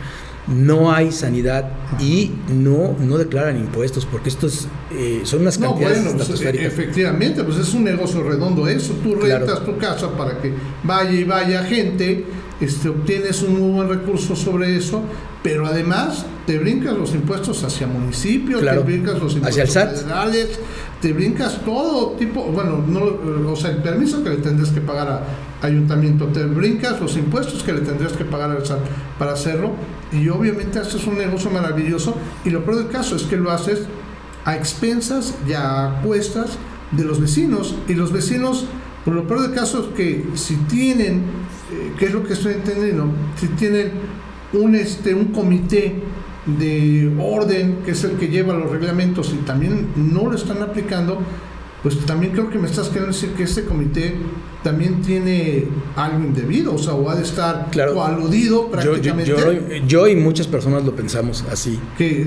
no 0.47 0.91
hay 0.91 1.11
sanidad 1.11 1.69
y 1.99 2.31
no, 2.49 2.95
no 2.99 3.17
declaran 3.17 3.57
impuestos, 3.57 4.05
porque 4.05 4.29
estos 4.29 4.67
eh, 4.91 5.21
son 5.23 5.41
unas 5.41 5.57
cantidades 5.57 6.03
no, 6.03 6.11
bueno, 6.11 6.25
pues, 6.25 6.41
efectivamente, 6.41 7.43
pues 7.43 7.57
es 7.57 7.73
un 7.73 7.83
negocio 7.83 8.23
redondo 8.23 8.67
eso. 8.67 8.93
Tú 9.03 9.15
rentas 9.15 9.65
tu 9.65 9.77
casa 9.77 10.15
para 10.15 10.39
que 10.39 10.53
vaya 10.83 11.11
y 11.11 11.23
vaya 11.23 11.63
gente, 11.63 12.25
este, 12.61 12.89
obtienes 12.89 13.41
un 13.41 13.59
muy 13.59 13.71
buen 13.71 13.89
recurso 13.89 14.35
sobre 14.35 14.77
eso, 14.77 15.01
pero 15.41 15.65
además 15.65 16.25
te 16.45 16.59
brincas 16.59 16.95
los 16.95 17.13
impuestos 17.13 17.63
hacia 17.63 17.87
municipios, 17.87 18.61
te 18.61 18.79
brincas 18.79 19.19
los 19.19 19.35
impuestos 19.35 19.73
federales, 19.73 20.59
te 21.01 21.11
brincas 21.11 21.61
todo 21.65 22.11
tipo, 22.11 22.43
bueno, 22.43 22.83
no, 22.87 23.51
o 23.51 23.55
sea, 23.55 23.71
el 23.71 23.77
permiso 23.77 24.23
que 24.23 24.29
le 24.29 24.37
tendrías 24.37 24.69
que 24.69 24.81
pagar 24.81 25.07
a 25.07 25.65
ayuntamiento, 25.65 26.25
te 26.27 26.45
brincas 26.45 26.99
los 27.01 27.17
impuestos 27.17 27.63
que 27.63 27.73
le 27.73 27.81
tendrías 27.81 28.13
que 28.13 28.25
pagar 28.25 28.51
al 28.51 28.65
SAT 28.65 28.79
para 29.17 29.33
hacerlo 29.33 29.71
y 30.15 30.29
obviamente 30.29 30.79
haces 30.79 31.05
un 31.07 31.17
negocio 31.17 31.49
maravilloso 31.49 32.15
y 32.43 32.49
lo 32.49 32.63
peor 32.63 32.77
del 32.77 32.89
caso 32.89 33.15
es 33.15 33.23
que 33.23 33.37
lo 33.37 33.51
haces 33.51 33.83
a 34.45 34.55
expensas 34.55 35.35
y 35.47 35.53
a 35.53 36.01
cuestas 36.03 36.57
de 36.91 37.03
los 37.03 37.19
vecinos 37.19 37.75
y 37.87 37.93
los 37.93 38.11
vecinos, 38.11 38.65
por 39.03 39.15
lo 39.15 39.27
peor 39.27 39.41
del 39.41 39.53
caso 39.53 39.79
es 39.79 39.95
que 39.95 40.25
si 40.35 40.55
tienen, 40.55 41.23
eh, 41.71 41.91
¿qué 41.97 42.05
es 42.05 42.13
lo 42.13 42.23
que 42.23 42.33
estoy 42.33 42.53
entendiendo? 42.53 43.07
Si 43.39 43.47
tienen 43.49 43.91
un, 44.53 44.75
este, 44.75 45.13
un 45.13 45.25
comité 45.25 46.01
de 46.45 47.11
orden 47.19 47.79
que 47.83 47.91
es 47.91 48.03
el 48.03 48.17
que 48.17 48.27
lleva 48.27 48.53
los 48.53 48.69
reglamentos 48.69 49.33
y 49.33 49.43
también 49.45 49.87
no 49.95 50.29
lo 50.29 50.35
están 50.35 50.61
aplicando, 50.61 51.19
pues 51.83 51.99
también 52.05 52.33
creo 52.33 52.49
que 52.49 52.57
me 52.57 52.67
estás 52.67 52.87
queriendo 52.87 53.11
decir 53.11 53.31
que 53.31 53.43
este 53.43 53.65
comité 53.65 54.15
también 54.63 55.01
tiene 55.01 55.67
algo 55.95 56.23
indebido, 56.23 56.73
o 56.73 56.77
sea, 56.79 56.93
o 56.93 57.09
ha 57.09 57.15
de 57.15 57.23
estar 57.23 57.69
o 57.95 58.03
aludido 58.03 58.71
prácticamente. 58.71 59.83
Yo, 59.87 60.07
y 60.07 60.15
muchas 60.15 60.47
personas 60.47 60.83
lo 60.83 60.95
pensamos 60.95 61.45
así. 61.51 61.79
Que, 61.97 62.25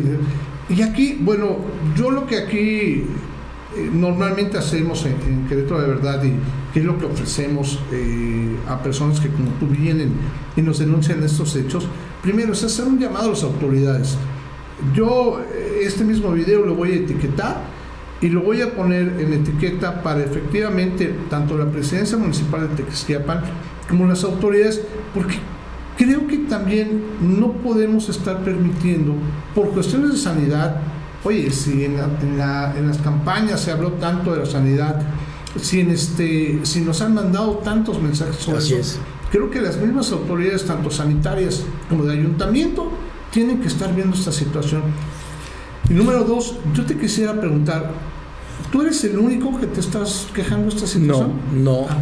y 0.69 0.83
aquí, 0.83 1.19
bueno, 1.21 1.57
yo 1.97 2.11
lo 2.11 2.27
que 2.27 2.37
aquí 2.37 3.05
eh, 3.77 3.91
normalmente 3.93 4.57
hacemos 4.59 5.05
en, 5.07 5.47
Querétaro 5.49 5.81
de 5.81 5.89
verdad 5.89 6.23
y 6.23 6.33
que 6.73 6.81
es 6.81 6.85
lo 6.85 6.99
que 6.99 7.07
ofrecemos 7.07 7.81
eh, 7.91 8.57
a 8.69 8.83
personas 8.83 9.19
que 9.19 9.29
como 9.29 9.51
tú 9.59 9.67
vienen 9.67 10.13
y 10.57 10.63
nos 10.63 10.79
denuncian 10.79 11.23
estos 11.23 11.57
hechos, 11.57 11.89
primero 12.23 12.53
es 12.53 12.63
hacer 12.63 12.87
un 12.87 12.99
llamado 12.99 13.27
a 13.27 13.31
las 13.31 13.43
autoridades. 13.43 14.17
Yo 14.95 15.41
eh, 15.41 15.81
este 15.83 16.05
mismo 16.05 16.31
video 16.33 16.65
lo 16.65 16.75
voy 16.75 16.93
a 16.93 16.95
etiquetar 16.97 17.78
y 18.21 18.29
lo 18.29 18.43
voy 18.43 18.63
a 18.63 18.75
poner 18.75 19.17
en 19.21 19.33
etiqueta 19.33 20.03
para 20.03 20.25
efectivamente 20.25 21.15
tanto 21.31 21.57
la 21.57 21.67
presidencia 21.67 22.19
municipal 22.19 22.69
de 22.69 22.75
Tequisquiapan 22.75 23.43
como 23.89 24.07
las 24.07 24.25
autoridades, 24.25 24.83
porque 25.15 25.37
creo 25.97 26.27
que 26.27 26.39
también 26.39 27.03
no 27.21 27.53
podemos 27.53 28.09
estar 28.09 28.43
permitiendo, 28.45 29.15
por 29.55 29.71
cuestiones 29.71 30.13
de 30.13 30.17
sanidad, 30.17 30.77
oye, 31.25 31.51
si 31.51 31.85
en, 31.85 31.97
las 31.97 32.99
campañas 32.99 33.61
se 33.61 33.71
habló 33.71 33.93
tanto 33.93 34.33
de 34.33 34.41
la 34.41 34.47
sanidad, 34.47 35.01
si, 35.61 35.81
en 35.81 35.91
este, 35.91 36.61
si 36.65 36.81
nos 36.81 37.01
han 37.01 37.15
mandado 37.15 37.59
tantos 37.59 38.01
mensajes 38.03 38.37
sobre 38.37 38.81
eso, 38.81 38.99
creo 39.31 39.51
que 39.51 39.61
las 39.61 39.79
mismas 39.79 40.13
autoridades, 40.13 40.65
tanto 40.65 40.91
sanitarias 40.91 41.65
como 41.89 42.05
de 42.05 42.15
ayuntamiento, 42.15 42.91
tienen 43.33 43.61
que 43.61 43.69
estar 43.69 43.95
viendo 43.95 44.17
esta 44.17 44.33
situación. 44.33 44.83
Y 45.91 45.95
número 45.95 46.25
dos, 46.25 46.55
yo 46.75 46.85
te 46.85 46.97
quisiera 46.97 47.33
preguntar, 47.39 47.91
¿tú 48.71 48.83
eres 48.83 49.03
el 49.05 49.19
único 49.19 49.59
que 49.59 49.67
te 49.67 49.81
estás 49.81 50.27
quejando 50.35 50.69
de 50.71 50.77
esta 50.77 50.87
situación? 50.87 51.33
No, 51.63 51.83
no. 51.83 51.87
Ah, 51.89 51.99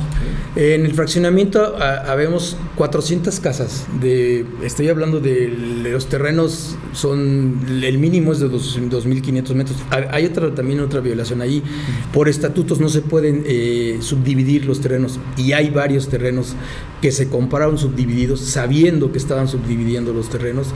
en 0.56 0.84
el 0.84 0.94
fraccionamiento 0.94 1.76
ah, 1.78 2.04
habemos 2.08 2.56
400 2.76 3.40
casas. 3.40 3.86
De, 4.00 4.44
estoy 4.62 4.88
hablando 4.88 5.20
de 5.20 5.48
los 5.48 6.06
terrenos, 6.08 6.76
son 6.92 7.60
el 7.82 7.98
mínimo 7.98 8.32
es 8.32 8.40
de 8.40 8.48
2.500 8.48 9.54
metros. 9.54 9.78
Hay 9.90 10.26
otra, 10.26 10.54
también 10.54 10.80
otra 10.80 11.00
violación 11.00 11.40
ahí. 11.42 11.62
Por 12.12 12.28
estatutos 12.28 12.80
no 12.80 12.88
se 12.88 13.02
pueden 13.02 13.44
eh, 13.46 13.98
subdividir 14.00 14.66
los 14.66 14.80
terrenos 14.80 15.18
y 15.36 15.52
hay 15.52 15.70
varios 15.70 16.08
terrenos 16.08 16.54
que 17.00 17.12
se 17.12 17.28
compraron 17.28 17.78
subdivididos 17.78 18.40
sabiendo 18.40 19.12
que 19.12 19.18
estaban 19.18 19.48
subdividiendo 19.48 20.12
los 20.12 20.30
terrenos 20.30 20.68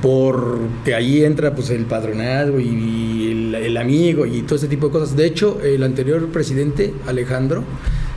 porque 0.00 0.94
ahí 0.94 1.24
entra 1.24 1.54
pues 1.54 1.70
el 1.70 1.84
padronado 1.86 2.60
y 2.60 3.52
el, 3.54 3.76
amigo 3.76 4.24
y 4.26 4.42
todo 4.42 4.56
ese 4.56 4.68
tipo 4.68 4.86
de 4.86 4.92
cosas. 4.92 5.15
De 5.16 5.26
hecho, 5.26 5.60
el 5.62 5.82
anterior 5.82 6.28
presidente, 6.28 6.92
Alejandro, 7.06 7.64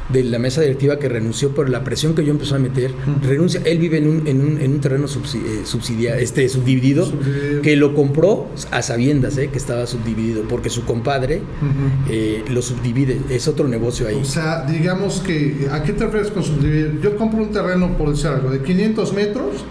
de 0.09 0.23
la 0.23 0.39
mesa 0.39 0.61
directiva 0.61 0.97
que 0.97 1.07
renunció 1.07 1.51
por 1.51 1.69
la 1.69 1.83
presión 1.83 2.15
que 2.15 2.25
yo 2.25 2.31
empezó 2.31 2.55
a 2.55 2.59
meter, 2.59 2.91
renuncia, 3.21 3.61
él 3.63 3.77
vive 3.77 3.99
en 3.99 4.07
un, 4.07 4.27
en 4.27 4.41
un, 4.41 4.59
en 4.59 4.71
un 4.73 4.81
terreno 4.81 5.05
eh, 5.05 5.61
subsidia, 5.63 6.17
este, 6.17 6.49
subdividido, 6.49 7.11
que 7.61 7.75
lo 7.75 7.93
compró 7.93 8.47
a 8.71 8.81
sabiendas, 8.81 9.37
eh, 9.37 9.49
que 9.51 9.57
estaba 9.57 9.85
subdividido, 9.85 10.43
porque 10.49 10.69
su 10.69 10.83
compadre 10.83 11.41
eh, 12.09 12.43
lo 12.49 12.61
subdivide, 12.61 13.21
es 13.29 13.47
otro 13.47 13.67
negocio 13.67 14.07
ahí. 14.07 14.15
O 14.15 14.25
sea, 14.25 14.63
digamos 14.63 15.19
que, 15.19 15.67
¿a 15.71 15.83
qué 15.83 15.93
te 15.93 16.05
refieres 16.05 16.31
con 16.31 16.43
subdividir? 16.43 16.99
Yo 17.01 17.15
compro 17.15 17.43
un 17.43 17.51
terreno, 17.51 17.95
por 17.95 18.09
decir 18.09 18.27
algo, 18.27 18.49
de 18.49 18.63
500 18.63 19.13
metros, 19.13 19.63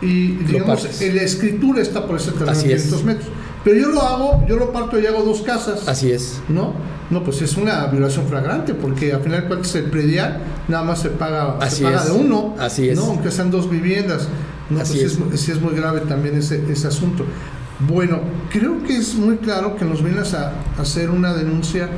y 0.00 0.28
digamos, 0.28 0.84
la 1.00 1.22
escritura 1.22 1.80
está 1.80 2.06
por 2.06 2.16
ese 2.16 2.32
terreno 2.32 2.52
de 2.52 2.62
500 2.62 3.04
metros. 3.04 3.28
Pero 3.66 3.80
yo 3.80 3.88
lo 3.88 4.00
hago, 4.00 4.46
yo 4.46 4.54
lo 4.54 4.72
parto 4.72 5.00
y 5.00 5.06
hago 5.06 5.24
dos 5.24 5.42
casas. 5.42 5.88
Así 5.88 6.12
es. 6.12 6.40
¿No? 6.48 6.72
No, 7.10 7.24
pues 7.24 7.42
es 7.42 7.56
una 7.56 7.84
violación 7.86 8.28
flagrante, 8.28 8.74
porque 8.74 9.12
al 9.12 9.22
final 9.22 9.40
de 9.40 9.48
cuentas 9.48 9.74
el 9.74 9.90
predial 9.90 10.38
nada 10.68 10.84
más 10.84 11.00
se 11.00 11.10
paga, 11.10 11.58
se 11.68 11.82
paga 11.82 12.04
de 12.04 12.12
uno. 12.12 12.54
Así 12.60 12.88
es. 12.88 12.96
¿no? 12.96 13.06
Aunque 13.06 13.32
sean 13.32 13.50
dos 13.50 13.68
viviendas. 13.68 14.28
No, 14.70 14.80
Así 14.80 15.00
pues 15.00 15.18
es. 15.34 15.40
sí 15.40 15.50
es 15.50 15.60
muy 15.60 15.74
grave 15.74 16.02
también 16.02 16.36
ese, 16.36 16.64
ese 16.70 16.86
asunto. 16.86 17.24
Bueno, 17.88 18.20
creo 18.50 18.84
que 18.84 18.98
es 18.98 19.16
muy 19.16 19.38
claro 19.38 19.74
que 19.74 19.84
nos 19.84 20.00
vienes 20.00 20.32
a 20.34 20.52
hacer 20.78 21.10
una 21.10 21.34
denuncia 21.34 21.88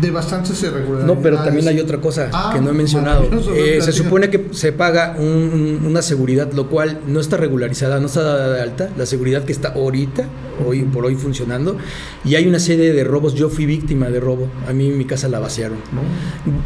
de 0.00 0.10
bastantes 0.10 0.62
irregularidades. 0.62 1.06
No, 1.06 1.20
pero 1.22 1.42
también 1.42 1.66
hay 1.68 1.80
otra 1.80 2.00
cosa 2.00 2.30
ah, 2.32 2.50
que 2.54 2.60
no 2.60 2.70
he 2.70 2.72
mencionado. 2.72 3.28
Eh, 3.58 3.80
se 3.80 3.92
supone 3.92 4.30
que 4.30 4.48
se 4.52 4.72
paga 4.72 5.16
una 5.18 6.02
seguridad, 6.02 6.52
lo 6.52 6.68
cual 6.68 7.00
no 7.06 7.18
está 7.18 7.36
regularizada, 7.36 7.98
no 7.98 8.06
está 8.06 8.22
dada 8.22 8.54
de 8.54 8.60
alta. 8.60 8.90
La 8.96 9.06
seguridad 9.06 9.44
que 9.44 9.52
está 9.52 9.70
ahorita, 9.70 10.28
hoy 10.64 10.82
por 10.82 11.06
hoy 11.06 11.14
funcionando, 11.14 11.76
y 12.24 12.34
hay 12.34 12.46
una 12.46 12.58
serie 12.58 12.92
de 12.92 13.04
robos. 13.04 13.34
Yo 13.34 13.48
fui 13.48 13.66
víctima 13.66 14.10
de 14.10 14.20
robo. 14.20 14.48
A 14.68 14.72
mí 14.72 14.90
mi 14.90 15.06
casa 15.06 15.28
la 15.28 15.38
vaciaron. 15.38 15.78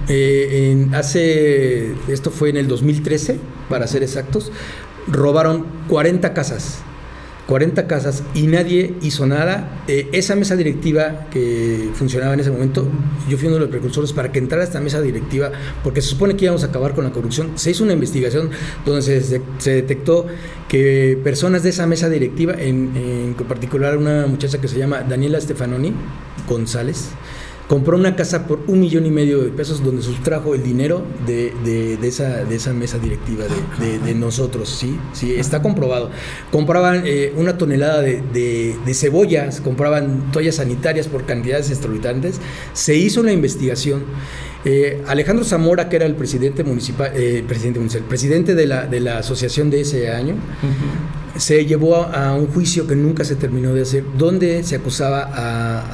Eh, 0.09 0.87
hace, 0.93 1.95
esto 2.09 2.31
fue 2.31 2.51
en 2.51 2.57
el 2.57 2.69
2013, 2.69 3.39
para 3.69 3.87
ser 3.87 4.03
exactos, 4.03 4.51
robaron 5.09 5.67
40 5.89 6.35
casas 6.35 6.83
40 7.53 7.87
casas 7.87 8.23
y 8.35 8.47
nadie 8.47 8.95
hizo 9.03 9.27
nada. 9.27 9.83
Eh, 9.87 10.09
esa 10.13 10.35
mesa 10.37 10.57
directiva 10.57 11.27
que 11.31 11.91
funcionaba 11.93 12.33
en 12.33 12.41
ese 12.41 12.51
momento, 12.51 12.89
yo 13.29 13.37
fui 13.37 13.49
uno 13.49 13.57
de 13.57 13.61
los 13.61 13.69
precursores 13.69 14.15
para 14.15 14.33
que 14.33 14.39
entrara 14.39 14.65
esta 14.65 14.81
mesa 14.81 15.03
directiva, 15.03 15.53
porque 15.85 16.01
se 16.01 16.09
supone 16.09 16.35
que 16.35 16.47
íbamos 16.47 16.65
a 16.65 16.69
acabar 16.69 16.95
con 16.95 17.05
la 17.05 17.11
corrupción. 17.11 17.51
Se 17.57 17.71
hizo 17.71 17.85
una 17.85 17.93
investigación 17.93 18.49
donde 18.87 19.03
se, 19.03 19.43
detectó 19.71 20.29
que 20.67 21.19
personas 21.23 21.63
de 21.63 21.69
esa 21.69 21.87
mesa 21.87 22.09
directiva, 22.09 22.55
en 22.57 23.35
particular 23.47 23.99
una 23.99 24.27
muchacha 24.27 24.59
que 24.59 24.67
se 24.67 24.79
llama 24.79 25.03
Daniela 25.03 25.39
Stefanoni 25.39 25.93
González, 26.49 27.11
compró 27.69 27.97
una 27.97 28.17
casa 28.17 28.47
por 28.47 28.61
un 28.67 28.81
millón 28.81 29.07
y 29.07 29.11
medio 29.11 29.43
de 29.43 29.51
pesos 29.51 29.83
donde 29.83 30.03
sustrajo 30.03 30.55
el 30.55 30.63
dinero 30.63 31.03
de, 31.27 31.53
de, 31.65 32.07
esa, 32.07 32.45
de 32.45 32.57
esa 32.57 32.73
mesa 32.73 32.99
directiva 32.99 33.45
de, 33.79 34.15
nosotros, 34.15 34.69
¿sí? 34.69 34.99
sí 35.13 35.35
está 35.35 35.63
comprobado. 35.63 36.11
Compraban 36.51 37.03
eh, 37.07 37.33
una 37.37 37.57
tonelada 37.57 38.03
de, 38.03 38.95
cebollas, 38.95 39.61
compraban 39.61 40.31
toallas 40.33 40.57
sanitarias 40.57 41.09
por 41.09 41.25
cantidades 41.25 41.71
exorbitantes. 41.71 42.41
Se 42.73 42.95
hizo 42.95 43.21
una 43.21 43.33
investigación. 43.33 44.05
Eh, 44.65 45.03
Alejandro 45.09 45.45
Zamora, 45.45 45.89
que 45.89 45.97
era 45.97 46.07
el 46.07 46.15
presidente 46.15 46.63
municipal, 46.63 47.11
eh, 47.15 47.43
presidente 47.47 47.81
municipal, 47.81 48.07
presidente 48.07 48.55
de 48.55 48.67
la, 48.67 48.87
de 48.87 49.01
la 49.01 49.19
asociación 49.19 49.71
de 49.71 49.81
ese 49.81 50.11
año, 50.11 50.37
se 51.37 51.65
llevó 51.65 51.97
a, 51.97 52.35
un 52.35 52.47
juicio 52.47 52.87
que 52.87 52.97
nunca 52.97 53.25
se 53.25 53.37
terminó 53.37 53.73
de 53.75 53.83
hacer, 53.83 54.05
donde 54.17 54.63
se 54.65 54.77
acusaba 54.77 55.31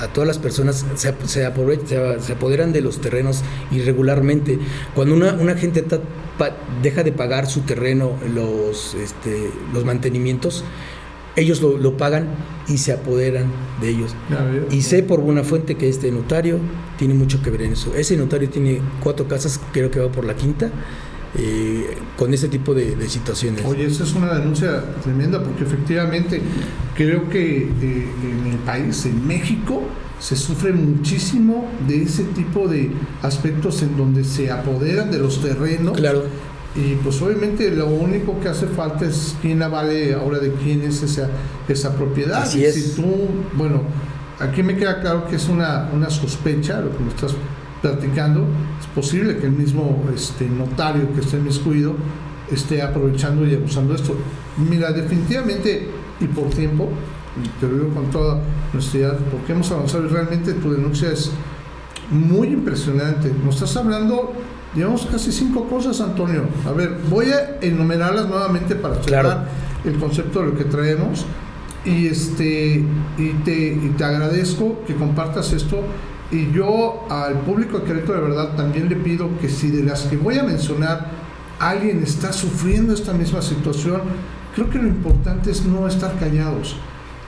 a, 0.02 0.08
todas 0.12 0.26
las 0.26 0.38
personas, 0.38 0.84
se, 0.94 1.14
se, 1.26 1.44
apoderan 1.46 2.72
de 2.72 2.80
los 2.80 3.00
terrenos 3.00 3.42
irregularmente. 3.70 4.58
Cuando 4.94 5.14
una, 5.14 5.34
una 5.34 5.54
gente 5.54 5.84
deja 6.82 7.02
de 7.02 7.12
pagar 7.12 7.46
su 7.46 7.60
terreno, 7.62 8.12
los, 8.34 8.94
este, 8.94 9.50
los 9.72 9.84
mantenimientos, 9.84 10.64
ellos 11.36 11.62
lo, 11.62 11.96
pagan 11.96 12.28
y 12.66 12.78
se 12.78 12.92
apoderan 12.92 13.46
de 13.80 13.90
ellos. 13.90 14.14
y 14.70 14.82
sé 14.82 15.02
por 15.02 15.20
buena 15.20 15.44
fuente 15.44 15.76
que 15.76 15.88
este 15.88 16.10
notario 16.10 16.58
tiene 16.98 17.14
mucho 17.14 17.42
que 17.42 17.50
ver 17.50 17.62
en 17.62 17.72
eso. 17.72 17.94
Ese 17.94 18.16
notario 18.16 18.50
tiene 18.50 18.80
cuatro 19.02 19.28
casas, 19.28 19.60
creo 19.72 19.90
que 19.90 20.00
va 20.00 20.10
por 20.10 20.24
la 20.24 20.34
quinta, 20.34 20.70
eh, 21.36 21.96
con 22.16 22.32
ese 22.32 22.48
tipo 22.48 22.74
de, 22.74 23.08
situaciones. 23.08 23.64
Oye, 23.64 23.86
esa 23.86 24.04
es 24.04 24.14
una 24.14 24.34
denuncia 24.34 24.82
tremenda 25.02 25.42
porque 25.42 25.64
efectivamente 25.64 26.40
creo 26.96 27.28
que 27.28 27.64
eh, 27.64 28.08
en 28.22 28.52
el 28.52 28.58
país, 28.58 29.04
en 29.06 29.26
México, 29.26 29.82
se 30.18 30.36
sufre 30.36 30.72
muchísimo 30.72 31.68
de 31.86 32.02
ese 32.02 32.24
tipo 32.24 32.66
de 32.66 32.90
aspectos 33.22 33.82
en 33.82 33.96
donde 33.96 34.24
se 34.24 34.50
apoderan 34.50 35.10
de 35.10 35.18
los 35.18 35.40
terrenos. 35.40 35.96
Claro. 35.96 36.24
Y 36.74 36.94
pues 36.96 37.20
obviamente 37.22 37.70
lo 37.70 37.86
único 37.86 38.38
que 38.40 38.48
hace 38.48 38.66
falta 38.66 39.04
es 39.04 39.36
quién 39.42 39.58
vale 39.58 40.14
ahora 40.14 40.38
de 40.38 40.52
quién 40.52 40.82
es 40.82 41.02
esa, 41.02 41.28
esa 41.68 41.94
propiedad. 41.94 42.42
Así 42.42 42.64
es. 42.64 42.74
Si 42.74 43.02
tú, 43.02 43.06
bueno, 43.54 43.82
aquí 44.38 44.62
me 44.62 44.76
queda 44.76 45.00
claro 45.00 45.26
que 45.28 45.36
es 45.36 45.48
una, 45.48 45.90
una 45.92 46.08
sospecha 46.10 46.80
lo 46.80 46.96
que 46.96 47.02
me 47.02 47.10
estás 47.10 47.34
platicando, 47.82 48.46
es 48.80 48.86
posible 48.94 49.38
que 49.38 49.46
el 49.46 49.52
mismo 49.52 50.04
este, 50.14 50.48
notario 50.48 51.12
que 51.14 51.20
esté 51.20 51.36
en 51.36 51.44
miscuido 51.44 51.94
esté 52.50 52.82
aprovechando 52.82 53.46
y 53.46 53.54
abusando 53.54 53.92
de 53.92 54.00
esto. 54.00 54.16
Mira, 54.56 54.92
definitivamente 54.92 55.88
y 56.20 56.26
por 56.26 56.48
tiempo, 56.48 56.88
te 57.60 57.68
lo 57.68 57.74
digo 57.74 57.94
con 57.94 58.10
toda 58.10 58.40
honestidad, 58.72 59.18
porque 59.30 59.52
hemos 59.52 59.70
avanzado 59.70 60.06
y 60.06 60.08
realmente 60.08 60.54
tu 60.54 60.72
denuncia 60.72 61.10
es 61.10 61.30
muy 62.10 62.48
impresionante. 62.48 63.32
Nos 63.44 63.56
estás 63.56 63.76
hablando, 63.76 64.32
digamos, 64.74 65.06
casi 65.06 65.30
cinco 65.30 65.68
cosas, 65.68 66.00
Antonio. 66.00 66.44
A 66.66 66.72
ver, 66.72 66.96
voy 67.08 67.26
a 67.26 67.58
enumerarlas 67.60 68.28
nuevamente 68.28 68.74
para 68.74 68.94
explicar 68.94 69.48
el 69.84 69.96
concepto 69.98 70.40
de 70.40 70.46
lo 70.46 70.56
que 70.56 70.64
traemos. 70.64 71.26
Y, 71.84 72.08
este, 72.08 72.84
y, 73.16 73.28
te, 73.44 73.68
y 73.68 73.94
te 73.96 74.04
agradezco 74.04 74.82
que 74.86 74.94
compartas 74.94 75.52
esto 75.52 75.82
y 76.30 76.52
yo 76.52 77.06
al 77.08 77.40
público 77.40 77.78
de 77.78 77.84
Querétaro 77.84 78.14
de 78.14 78.28
verdad 78.28 78.56
también 78.56 78.88
le 78.88 78.96
pido 78.96 79.30
que 79.40 79.48
si 79.48 79.70
de 79.70 79.82
las 79.82 80.02
que 80.02 80.16
voy 80.16 80.38
a 80.38 80.42
mencionar 80.42 81.06
alguien 81.58 82.02
está 82.02 82.32
sufriendo 82.32 82.92
esta 82.92 83.12
misma 83.12 83.42
situación, 83.42 84.02
creo 84.54 84.68
que 84.70 84.78
lo 84.78 84.88
importante 84.88 85.50
es 85.50 85.64
no 85.64 85.86
estar 85.86 86.18
callados. 86.18 86.76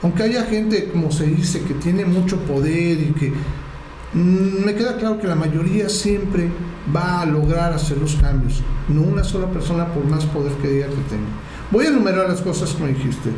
Aunque 0.03 0.23
haya 0.23 0.43
gente, 0.43 0.89
como 0.89 1.11
se 1.11 1.27
dice, 1.27 1.61
que 1.63 1.73
tiene 1.75 2.05
mucho 2.05 2.37
poder 2.39 2.99
y 2.99 3.13
que 3.17 3.33
mm, 4.13 4.65
me 4.65 4.75
queda 4.75 4.97
claro 4.97 5.19
que 5.19 5.27
la 5.27 5.35
mayoría 5.35 5.89
siempre 5.89 6.49
va 6.95 7.21
a 7.21 7.25
lograr 7.25 7.73
hacer 7.73 7.97
los 7.97 8.15
cambios, 8.15 8.61
no 8.87 9.01
una 9.01 9.23
sola 9.23 9.47
persona 9.47 9.87
por 9.87 10.05
más 10.05 10.25
poder 10.25 10.53
que 10.53 10.69
diga 10.69 10.87
que 10.87 10.95
tenga. 11.09 11.29
Voy 11.71 11.85
a 11.85 11.89
enumerar 11.89 12.29
las 12.29 12.41
cosas 12.41 12.73
que 12.73 12.83
me 12.83 12.89
dijiste. 12.89 13.29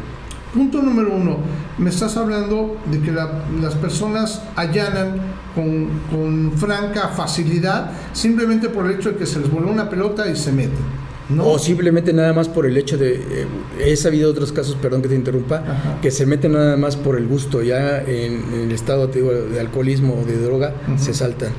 Punto 0.53 0.82
número 0.82 1.15
uno, 1.15 1.38
me 1.77 1.89
estás 1.89 2.15
hablando 2.15 2.77
de 2.91 3.00
que 3.00 3.12
las 3.12 3.75
personas 3.75 4.41
allanan 4.55 5.15
con, 5.55 6.51
franca 6.57 7.10
facilidad 7.10 7.91
simplemente 8.13 8.69
por 8.69 8.86
el 8.86 8.98
hecho 8.98 9.12
de 9.12 9.17
que 9.17 9.25
se 9.25 9.39
les 9.39 9.50
vuelve 9.50 9.72
una 9.72 9.89
pelota 9.89 10.29
y 10.29 10.36
se 10.36 10.51
meten. 10.51 11.03
¿No? 11.29 11.48
O 11.48 11.60
simplemente 11.60 12.12
nada 12.12 12.33
más 12.33 12.50
por 12.50 12.65
el 12.65 12.75
hecho 12.75 12.98
de, 12.98 13.15
eh, 13.15 13.48
he 13.79 13.95
sabido 13.95 14.29
otros 14.29 14.51
casos, 14.51 14.75
perdón 14.75 15.01
que 15.01 15.07
te 15.07 15.15
interrumpa, 15.15 15.63
que 16.01 16.12
se 16.12 16.25
meten 16.25 16.51
nada 16.51 16.75
más 16.75 16.98
por 16.98 17.17
el 17.17 17.27
gusto, 17.27 17.63
ya 17.63 18.01
en, 18.01 18.53
el 18.53 18.72
estado 18.72 19.07
de 19.07 19.60
alcoholismo 19.60 20.19
o 20.22 20.25
de 20.25 20.38
droga, 20.38 20.74
se 20.98 21.13
saltan. 21.13 21.51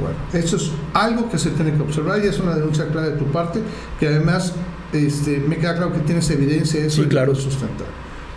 Bueno, 0.00 0.16
eso 0.32 0.56
es 0.56 0.72
algo 0.92 1.30
que 1.30 1.38
se 1.38 1.50
tiene 1.50 1.72
que 1.72 1.82
observar 1.82 2.22
y 2.24 2.26
es 2.26 2.40
una 2.40 2.56
denuncia 2.56 2.88
clara 2.88 3.10
de 3.10 3.16
tu 3.16 3.26
parte, 3.26 3.60
que 4.00 4.08
además 4.08 4.52
este, 4.92 5.38
me 5.38 5.58
queda 5.58 5.76
claro 5.76 5.92
que 5.92 6.00
tienes 6.00 6.28
evidencia 6.30 6.80
de 6.80 6.88
eso 6.88 7.02
sí, 7.02 7.08
claro. 7.08 7.34
sustentar. 7.34 7.86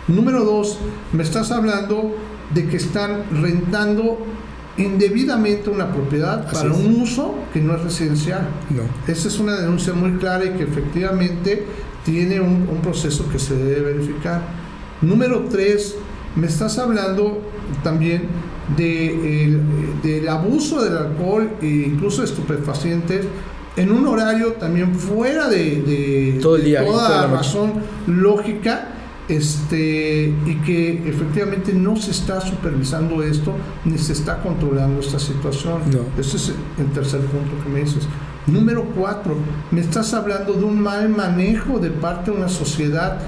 Número 0.06 0.44
dos, 0.44 0.78
me 1.12 1.22
estás 1.22 1.50
hablando 1.50 2.14
de 2.54 2.66
que 2.66 2.76
están 2.76 3.24
rentando 3.30 4.18
indebidamente 4.78 5.70
una 5.70 5.92
propiedad 5.92 6.50
para 6.50 6.72
un 6.72 7.00
uso 7.02 7.34
que 7.52 7.60
no 7.60 7.74
es 7.74 7.82
residencial. 7.82 8.48
No. 8.70 8.82
Esa 9.12 9.28
es 9.28 9.38
una 9.38 9.56
denuncia 9.56 9.92
muy 9.92 10.12
clara 10.12 10.44
y 10.44 10.50
que 10.50 10.62
efectivamente 10.62 11.64
tiene 12.04 12.40
un, 12.40 12.66
proceso 12.82 13.28
que 13.30 13.38
se 13.38 13.54
debe 13.56 13.92
verificar. 13.92 14.40
Número 15.02 15.46
tres, 15.50 15.96
me 16.36 16.46
estás 16.46 16.78
hablando 16.78 17.42
también 17.82 18.28
de 18.76 19.58
del 20.02 20.28
abuso 20.28 20.82
del 20.82 20.96
alcohol 20.96 21.50
e 21.62 21.66
incluso 21.66 22.22
de 22.22 22.28
estupefacientes 22.28 23.26
en 23.76 23.92
un 23.92 24.06
horario 24.06 24.52
también 24.54 24.94
fuera 24.94 25.48
de, 25.48 26.38
Todo 26.42 26.56
el 26.56 26.64
día, 26.64 26.84
toda, 26.84 27.08
la 27.08 27.26
razón 27.28 27.74
lógica 28.06 28.88
este, 29.28 30.32
y 30.46 30.54
que 30.64 31.08
efectivamente 31.08 31.72
no 31.72 31.96
se 31.96 32.12
está 32.12 32.40
supervisando 32.40 33.22
esto 33.22 33.54
ni 33.84 33.98
se 33.98 34.14
está 34.14 34.42
controlando 34.42 35.00
esta 35.00 35.18
situación. 35.18 35.82
No. 35.90 36.20
Ese 36.20 36.36
es 36.38 36.52
el 36.78 36.86
tercer 36.92 37.20
punto 37.20 37.62
que 37.62 37.68
me 37.68 37.80
dices. 37.80 38.06
Número 38.46 38.84
cuatro, 38.96 39.36
me 39.70 39.80
estás 39.80 40.14
hablando 40.14 40.54
de 40.54 40.64
un 40.64 40.80
mal 40.80 41.10
manejo 41.10 41.78
de 41.78 41.90
parte 41.90 42.30
de 42.30 42.38
una 42.38 42.48
sociedad 42.48 43.18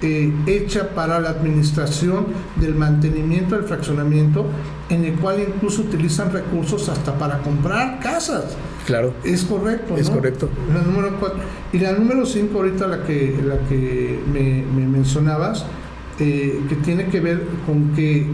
eh, 0.00 0.32
hecha 0.46 0.90
para 0.90 1.18
la 1.18 1.30
administración 1.30 2.28
del 2.54 2.76
mantenimiento 2.76 3.56
del 3.56 3.64
fraccionamiento, 3.64 4.46
en 4.88 5.04
el 5.04 5.14
cual 5.14 5.40
incluso 5.40 5.82
utilizan 5.82 6.32
recursos 6.32 6.88
hasta 6.88 7.18
para 7.18 7.38
comprar 7.38 7.98
casas. 7.98 8.56
Claro. 8.88 9.12
Es 9.22 9.42
correcto. 9.42 9.98
Es 9.98 10.08
correcto. 10.08 10.48
La 10.72 10.80
número 10.80 11.14
cuatro. 11.20 11.40
Y 11.74 11.78
la 11.78 11.92
número 11.92 12.24
cinco, 12.24 12.60
ahorita 12.60 12.86
la 12.86 13.04
que, 13.04 13.38
la 13.44 13.58
que 13.68 14.18
me, 14.32 14.86
mencionabas, 14.86 15.66
eh, 16.18 16.58
que 16.70 16.74
tiene 16.76 17.04
que 17.08 17.20
ver 17.20 17.46
con 17.66 17.92
que 17.92 18.26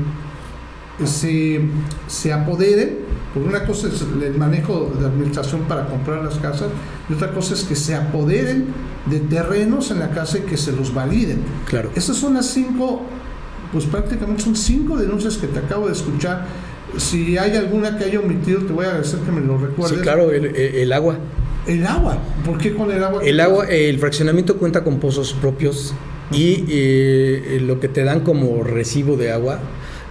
se, 1.04 1.60
se 2.06 2.32
apoderen, 2.32 3.00
porque 3.34 3.48
una 3.48 3.66
cosa 3.66 3.88
es 3.88 4.00
el 4.00 4.38
manejo 4.38 4.92
de 4.96 5.04
administración 5.04 5.62
para 5.62 5.88
comprar 5.88 6.22
las 6.22 6.38
casas, 6.38 6.68
y 7.10 7.14
otra 7.14 7.32
cosa 7.32 7.54
es 7.54 7.64
que 7.64 7.74
se 7.74 7.96
apoderen 7.96 8.66
de 9.06 9.18
terrenos 9.18 9.90
en 9.90 9.98
la 9.98 10.10
casa 10.12 10.38
y 10.38 10.42
que 10.42 10.56
se 10.56 10.70
los 10.70 10.94
validen. 10.94 11.42
Claro. 11.66 11.90
Esas 11.96 12.16
son 12.16 12.34
las 12.34 12.46
cinco, 12.46 13.02
pues 13.72 13.86
prácticamente 13.86 14.44
son 14.44 14.54
cinco 14.54 14.96
denuncias 14.96 15.36
que 15.36 15.48
te 15.48 15.58
acabo 15.58 15.88
de 15.88 15.94
escuchar. 15.94 16.46
Si 16.98 17.36
hay 17.36 17.56
alguna 17.56 17.96
que 17.98 18.04
haya 18.04 18.20
omitido, 18.20 18.60
te 18.60 18.72
voy 18.72 18.84
a 18.84 18.88
agradecer 18.88 19.20
que 19.20 19.32
me 19.32 19.40
lo 19.40 19.58
recuerdes. 19.58 19.98
Sí, 19.98 20.02
claro, 20.02 20.30
el, 20.32 20.92
agua. 20.92 21.18
El 21.66 21.86
agua. 21.86 22.18
¿Por 22.44 22.58
qué 22.58 22.74
con 22.74 22.90
el 22.90 23.02
agua? 23.02 23.22
El 23.24 23.40
agua, 23.40 23.66
el 23.66 23.98
fraccionamiento 23.98 24.56
cuenta 24.56 24.84
con 24.84 25.00
pozos 25.00 25.32
propios 25.34 25.94
y 26.30 26.64
eh, 26.68 27.58
lo 27.62 27.80
que 27.80 27.88
te 27.88 28.04
dan 28.04 28.20
como 28.20 28.62
recibo 28.62 29.16
de 29.16 29.32
agua 29.32 29.60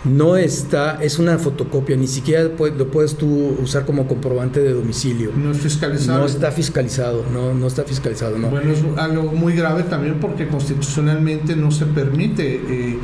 no 0.04 0.36
está, 0.36 1.02
es 1.02 1.17
una 1.17 1.38
fotocopia, 1.38 1.96
ni 1.96 2.08
siquiera 2.08 2.43
lo 2.43 2.88
puedes 2.91 3.15
tú 3.15 3.56
usar 3.62 3.86
como 3.86 4.06
comprobante 4.08 4.60
de 4.60 4.74
domicilio. 4.74 5.32
No 5.36 5.52
es 5.52 5.60
fiscalizado. 5.60 6.19
No 6.19 6.26
está 6.26 6.52
fiscalizado, 6.52 7.26
no, 7.32 7.54
no 7.54 7.67
está 7.67 7.84
fiscalizado, 7.84 8.38
no. 8.38 8.50
Bueno, 8.50 8.74
es 8.74 8.80
algo 8.98 9.32
muy 9.32 9.54
grave 9.54 9.84
también 9.84 10.19
porque 10.19 10.48
constitucionalmente 10.48 11.56
no 11.56 11.72
se 11.72 11.86
permite 11.86 12.56
eh, 12.56 13.00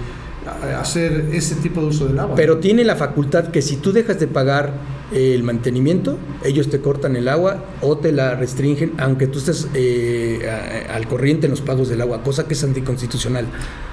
hacer 0.79 1.29
ese 1.33 1.55
tipo 1.55 1.81
de 1.81 1.87
uso 1.87 2.07
del 2.07 2.19
agua. 2.19 2.35
Pero 2.35 2.57
tiene 2.57 2.83
la 2.83 2.95
facultad 2.95 3.47
que 3.49 3.61
si 3.61 3.77
tú 3.77 3.91
dejas 3.91 4.19
de 4.19 4.27
pagar 4.27 4.73
el 5.11 5.43
mantenimiento, 5.43 6.17
ellos 6.43 6.69
te 6.69 6.79
cortan 6.81 7.15
el 7.15 7.27
agua 7.27 7.63
o 7.81 7.97
te 7.97 8.11
la 8.11 8.35
restringen, 8.35 8.93
aunque 8.99 9.27
tú 9.27 9.39
estés 9.39 9.67
eh, 9.73 10.87
al 10.93 11.07
corriente 11.07 11.47
en 11.47 11.51
los 11.51 11.61
pagos 11.61 11.89
del 11.89 12.01
agua, 12.01 12.21
cosa 12.23 12.47
que 12.47 12.53
es 12.53 12.63
anticonstitucional. 12.63 13.45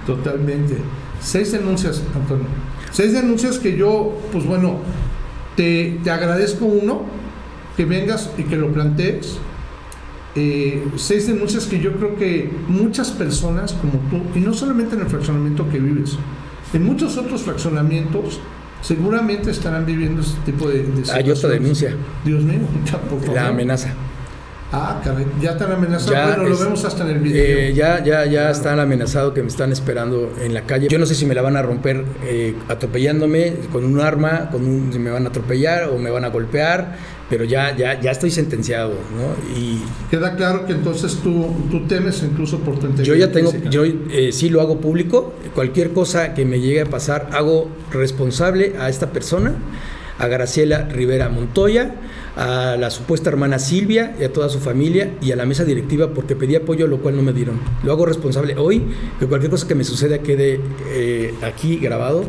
Totalmente. 0.07 0.77
Seis 1.21 1.53
denuncias, 1.53 2.03
Antonio. 2.15 2.47
Seis 2.93 3.13
denuncias 3.13 3.59
que 3.59 3.77
yo, 3.77 4.17
pues 4.31 4.45
bueno, 4.45 4.81
te, 5.57 5.99
agradezco 6.11 6.67
uno, 6.67 7.05
que 7.77 7.85
vengas 7.85 8.31
y 8.37 8.45
que 8.45 8.57
lo 8.57 8.73
plantees. 8.73 9.39
Eh, 10.35 10.87
seis 10.97 11.27
denuncias 11.27 11.65
que 11.65 11.81
yo 11.81 11.93
creo 11.95 12.17
que 12.17 12.51
muchas 12.69 13.11
personas 13.11 13.73
como 13.73 13.95
tú, 14.11 14.39
y 14.39 14.43
no 14.43 14.53
solamente 14.53 14.95
en 14.95 15.01
el 15.01 15.07
fraccionamiento 15.09 15.69
que 15.71 15.79
vives, 15.79 16.19
en 16.73 16.85
muchos 16.85 17.17
otros 17.17 17.43
fraccionamientos, 17.43 18.41
seguramente 18.81 19.51
estarán 19.51 19.87
viviendo 19.87 20.23
este 20.23 20.41
tipo 20.53 20.69
de, 20.69 20.83
de 20.83 21.13
Hay 21.13 21.31
otra 21.31 21.51
denuncia. 21.51 21.95
Dios 22.25 22.43
mío, 22.43 22.61
La 23.35 23.49
amenaza. 23.49 23.95
Ah, 24.73 25.01
caray, 25.03 25.27
ya 25.41 25.53
están 25.53 25.71
amenazados. 25.71 26.37
bueno, 26.37 26.51
lo 26.51 26.59
vemos 26.59 26.85
hasta 26.85 27.05
en 27.05 27.11
el 27.11 27.19
video. 27.21 27.59
Eh, 27.59 27.73
ya, 27.73 28.03
ya, 28.03 28.27
ya 28.27 28.51
están 28.51 28.81
amenazados 28.81 29.33
que 29.33 29.41
me 29.41 29.49
están 29.49 29.71
esperando 29.71 30.33
en 30.43 30.55
la 30.55 30.63
calle. 30.63 30.89
Yo 30.89 30.99
no 30.99 31.07
sé 31.07 31.15
si 31.15 31.25
me 31.25 31.35
la 31.35 31.43
van 31.43 31.57
a 31.57 31.63
romper 31.63 32.05
eh, 32.25 32.57
atropellándome 32.69 33.55
con 33.71 33.85
un 33.85 34.01
arma, 34.01 34.51
con 34.51 34.67
un, 34.67 34.93
si 34.93 34.99
me 34.99 35.11
van 35.11 35.25
a 35.25 35.29
atropellar 35.29 35.89
o 35.91 35.99
me 35.99 36.11
van 36.11 36.25
a 36.25 36.29
golpear, 36.29 36.97
pero 37.29 37.45
ya, 37.45 37.77
ya, 37.77 38.01
ya 38.01 38.11
estoy 38.11 38.31
sentenciado, 38.31 38.91
¿no? 38.91 39.59
Y 39.59 39.83
queda 40.11 40.37
claro 40.37 40.67
que 40.67 40.73
entonces 40.73 41.17
tú, 41.23 41.55
tú 41.71 41.87
temes 41.87 42.23
incluso 42.23 42.59
por 42.61 42.79
tu 42.79 42.87
integridad. 42.87 43.15
Yo 43.15 43.15
ya 43.15 43.33
tengo, 43.33 43.53
yo 43.71 43.85
eh, 43.85 44.31
sí 44.33 44.49
lo 44.49 44.61
hago 44.61 44.81
público. 44.81 45.35
Cualquier 45.55 45.93
cosa 45.93 46.35
que 46.35 46.45
me 46.45 46.61
llegue 46.61 46.83
a 46.83 46.87
pasar, 46.87 47.31
hago 47.33 47.69
responsable 47.91 48.75
a 48.79 48.89
esta 48.89 49.11
persona, 49.11 49.55
a 50.19 50.27
Graciela 50.29 50.89
Rivera 50.89 51.29
Montoya 51.29 51.95
a 52.37 52.77
la 52.77 52.91
supuesta 52.91 53.31
hermana 53.31 53.59
Silvia 53.59 54.15
y 54.21 54.25
a 54.25 54.33
toda 54.33 54.51
su 54.51 54.61
familia 54.61 55.15
y 55.23 55.33
a 55.33 55.37
la 55.37 55.47
mesa 55.47 55.65
directiva 55.65 56.11
porque 56.11 56.37
pedí 56.37 56.55
apoyo, 56.55 56.87
lo 56.87 56.99
cual 56.99 57.17
no 57.17 57.23
me 57.23 57.33
dieron. 57.33 57.59
Lo 57.83 57.93
hago 57.93 58.05
responsable 58.05 58.57
hoy, 58.57 58.83
que 59.19 59.27
cualquier 59.27 59.51
cosa 59.51 59.67
que 59.67 59.75
me 59.75 59.85
suceda 59.85 60.19
quede 60.19 60.61
eh, 60.91 61.35
aquí 61.43 61.79
grabado, 61.79 62.25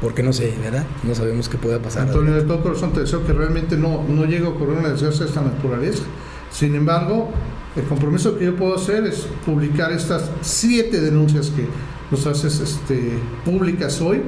porque 0.00 0.22
no 0.22 0.32
sé, 0.32 0.54
¿verdad? 0.62 0.84
No 1.02 1.14
sabemos 1.14 1.48
qué 1.48 1.58
pueda 1.58 1.78
pasar. 1.78 2.08
Antonio, 2.08 2.34
de 2.34 2.42
todo 2.42 2.62
corazón 2.62 2.92
te 2.92 3.00
deseo 3.00 3.24
que 3.26 3.32
realmente 3.32 3.76
no, 3.76 4.02
no 4.08 4.24
llegue 4.24 4.46
a 4.46 4.48
ocurrir 4.48 4.78
una 4.78 4.88
desgracia 4.88 5.24
de 5.24 5.28
esta 5.28 5.42
naturaleza. 5.42 6.04
Sin 6.50 6.74
embargo, 6.74 7.30
el 7.76 7.84
compromiso 7.84 8.38
que 8.38 8.46
yo 8.46 8.56
puedo 8.56 8.74
hacer 8.74 9.04
es 9.04 9.28
publicar 9.44 9.92
estas 9.92 10.30
siete 10.40 11.00
denuncias 11.00 11.50
que 11.50 11.66
nos 12.10 12.26
haces 12.26 12.60
este, 12.60 13.12
públicas 13.44 14.00
hoy 14.00 14.22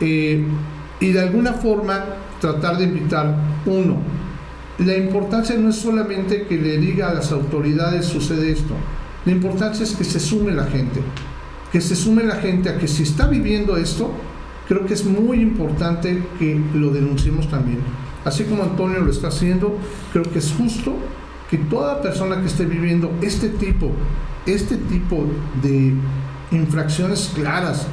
eh, 0.00 0.44
y 1.00 1.12
de 1.12 1.20
alguna 1.20 1.52
forma 1.52 2.04
tratar 2.40 2.78
de 2.78 2.84
invitar, 2.84 3.36
uno, 3.66 3.98
la 4.78 4.96
importancia 4.96 5.56
no 5.56 5.70
es 5.70 5.76
solamente 5.76 6.46
que 6.46 6.56
le 6.56 6.78
diga 6.78 7.10
a 7.10 7.14
las 7.14 7.32
autoridades 7.32 8.06
sucede 8.06 8.52
esto, 8.52 8.74
la 9.26 9.32
importancia 9.32 9.84
es 9.84 9.92
que 9.94 10.04
se 10.04 10.20
sume 10.20 10.52
la 10.52 10.64
gente, 10.64 11.00
que 11.72 11.80
se 11.80 11.96
sume 11.96 12.22
la 12.22 12.36
gente 12.36 12.70
a 12.70 12.78
que 12.78 12.88
si 12.88 13.02
está 13.02 13.26
viviendo 13.26 13.76
esto, 13.76 14.12
creo 14.68 14.86
que 14.86 14.94
es 14.94 15.04
muy 15.04 15.40
importante 15.40 16.22
que 16.38 16.60
lo 16.74 16.90
denunciemos 16.90 17.48
también. 17.48 17.78
Así 18.24 18.44
como 18.44 18.62
Antonio 18.62 19.00
lo 19.00 19.10
está 19.10 19.28
haciendo, 19.28 19.76
creo 20.12 20.24
que 20.24 20.38
es 20.38 20.52
justo 20.52 20.94
que 21.50 21.56
toda 21.56 22.02
persona 22.02 22.40
que 22.40 22.46
esté 22.46 22.66
viviendo 22.66 23.10
este 23.22 23.48
tipo, 23.48 23.90
este 24.46 24.76
tipo 24.76 25.24
de 25.62 25.94
infracciones 26.50 27.32
claras 27.34 27.86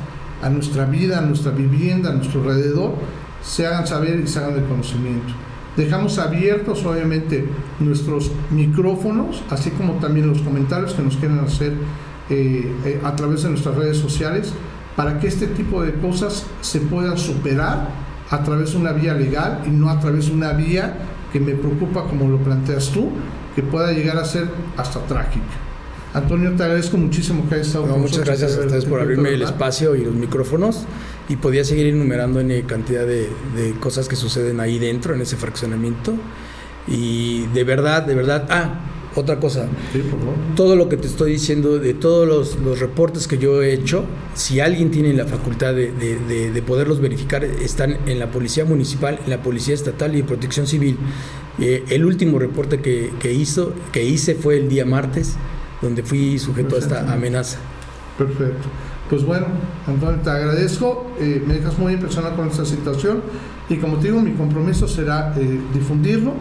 a 0.43 0.49
nuestra 0.49 0.85
vida, 0.85 1.19
a 1.19 1.21
nuestra 1.21 1.51
vivienda, 1.51 2.09
a 2.09 2.13
nuestro 2.13 2.41
alrededor, 2.41 2.95
se 3.41 3.65
hagan 3.65 3.88
saber 3.88 4.19
y 4.19 4.27
se 4.27 4.39
hagan 4.39 4.55
de 4.55 4.67
conocimiento. 4.67 5.33
Dejamos 5.77 6.17
abiertos 6.19 6.85
obviamente 6.85 7.45
nuestros 7.79 8.31
micrófonos, 8.49 9.43
así 9.49 9.71
como 9.71 9.93
también 9.93 10.27
los 10.27 10.41
comentarios 10.41 10.93
que 10.93 11.01
nos 11.01 11.17
quieran 11.17 11.39
hacer 11.39 11.73
eh, 12.29 12.71
eh, 12.85 13.01
a 13.03 13.15
través 13.15 13.43
de 13.43 13.49
nuestras 13.49 13.75
redes 13.75 13.97
sociales, 13.97 14.53
para 14.95 15.19
que 15.19 15.27
este 15.27 15.47
tipo 15.47 15.84
de 15.84 15.93
cosas 15.95 16.45
se 16.62 16.79
puedan 16.81 17.17
superar 17.17 17.89
a 18.29 18.43
través 18.43 18.71
de 18.71 18.77
una 18.77 18.91
vía 18.91 19.13
legal 19.13 19.63
y 19.65 19.69
no 19.69 19.89
a 19.89 19.99
través 19.99 20.27
de 20.27 20.34
una 20.34 20.53
vía 20.53 20.97
que 21.31 21.39
me 21.39 21.53
preocupa 21.53 22.05
como 22.05 22.29
lo 22.29 22.38
planteas 22.38 22.89
tú, 22.89 23.10
que 23.55 23.62
pueda 23.62 23.91
llegar 23.91 24.17
a 24.17 24.25
ser 24.25 24.47
hasta 24.77 24.99
trágica. 25.01 25.43
Antonio, 26.13 26.53
te 26.55 26.63
agradezco 26.63 26.95
muchísimo 26.95 27.47
que 27.49 27.55
hayas 27.55 27.67
estado 27.67 27.88
con 27.88 27.99
Muchas 27.99 28.23
gracias 28.23 28.55
a 28.55 28.62
ustedes 28.62 28.86
por 28.86 29.01
abrirme 29.01 29.34
el 29.34 29.41
espacio 29.41 29.97
y 29.97 30.05
los 30.05 30.13
micrófonos 30.13 30.86
y 31.27 31.36
podía 31.36 31.65
seguir 31.65 31.88
enumerando 31.88 32.39
en 32.39 32.62
cantidad 32.62 33.05
de, 33.05 33.29
cosas 33.81 34.08
que 34.08 34.15
suceden 34.15 34.62
ahí 34.62 34.79
dentro, 34.79 35.13
en 35.13 35.21
ese 35.21 35.36
fraccionamiento. 35.36 36.13
Y 36.88 37.47
de 37.47 37.65
verdad, 37.65 38.03
de 38.03 38.15
verdad, 38.15 38.47
ah, 38.49 38.79
otra 39.15 39.39
cosa, 39.39 39.67
todo 40.56 40.75
lo 40.75 40.89
que 40.89 40.97
te 40.97 41.08
estoy 41.08 41.32
diciendo, 41.34 41.80
de 41.80 41.93
todos 41.93 42.28
los, 42.28 42.80
reportes 42.80 43.28
que 43.28 43.38
yo 43.38 43.63
he 43.63 43.73
hecho, 43.73 44.06
si 44.34 44.60
alguien 44.60 44.91
tiene 44.91 45.13
la 45.13 45.25
facultad 45.25 45.73
de, 45.73 46.63
poderlos 46.65 46.99
verificar, 46.99 47.43
están 47.43 47.97
en 48.08 48.19
la 48.19 48.32
Policía 48.32 48.65
Municipal, 48.65 49.19
en 49.23 49.30
la 49.30 49.41
Policía 49.41 49.73
Estatal 49.73 50.15
y 50.15 50.23
Protección 50.23 50.67
Civil. 50.67 50.97
Eh, 51.60 51.86
el 51.89 52.06
último 52.06 52.38
reporte 52.39 52.82
que, 52.82 53.34
hizo, 53.34 53.73
que 53.91 54.04
hice 54.04 54.36
fue 54.36 54.58
el 54.58 54.67
día 54.67 54.86
martes, 54.86 55.36
donde 55.82 56.04
fui 56.04 56.38
sujeto 56.38 56.75
a 56.75 56.80
esta 56.80 57.12
amenaza. 57.13 57.60
Perfecto. 58.17 58.67
Pues 59.10 59.23
bueno, 59.23 59.45
Antonio, 59.86 60.19
te 60.21 60.30
agradezco, 60.30 61.12
eh, 61.19 61.41
me 61.45 61.54
dejas 61.54 61.78
muy 61.78 61.93
impresionado 61.93 62.36
con 62.36 62.47
esta 62.49 62.65
situación 62.65 63.21
y 63.69 63.78
como 63.78 63.97
te 63.97 64.08
digo, 64.08 64.19
mi 64.19 64.32
compromiso 64.32 64.88
será 64.88 65.34
eh, 65.38 65.60
difundirlo 65.73 66.34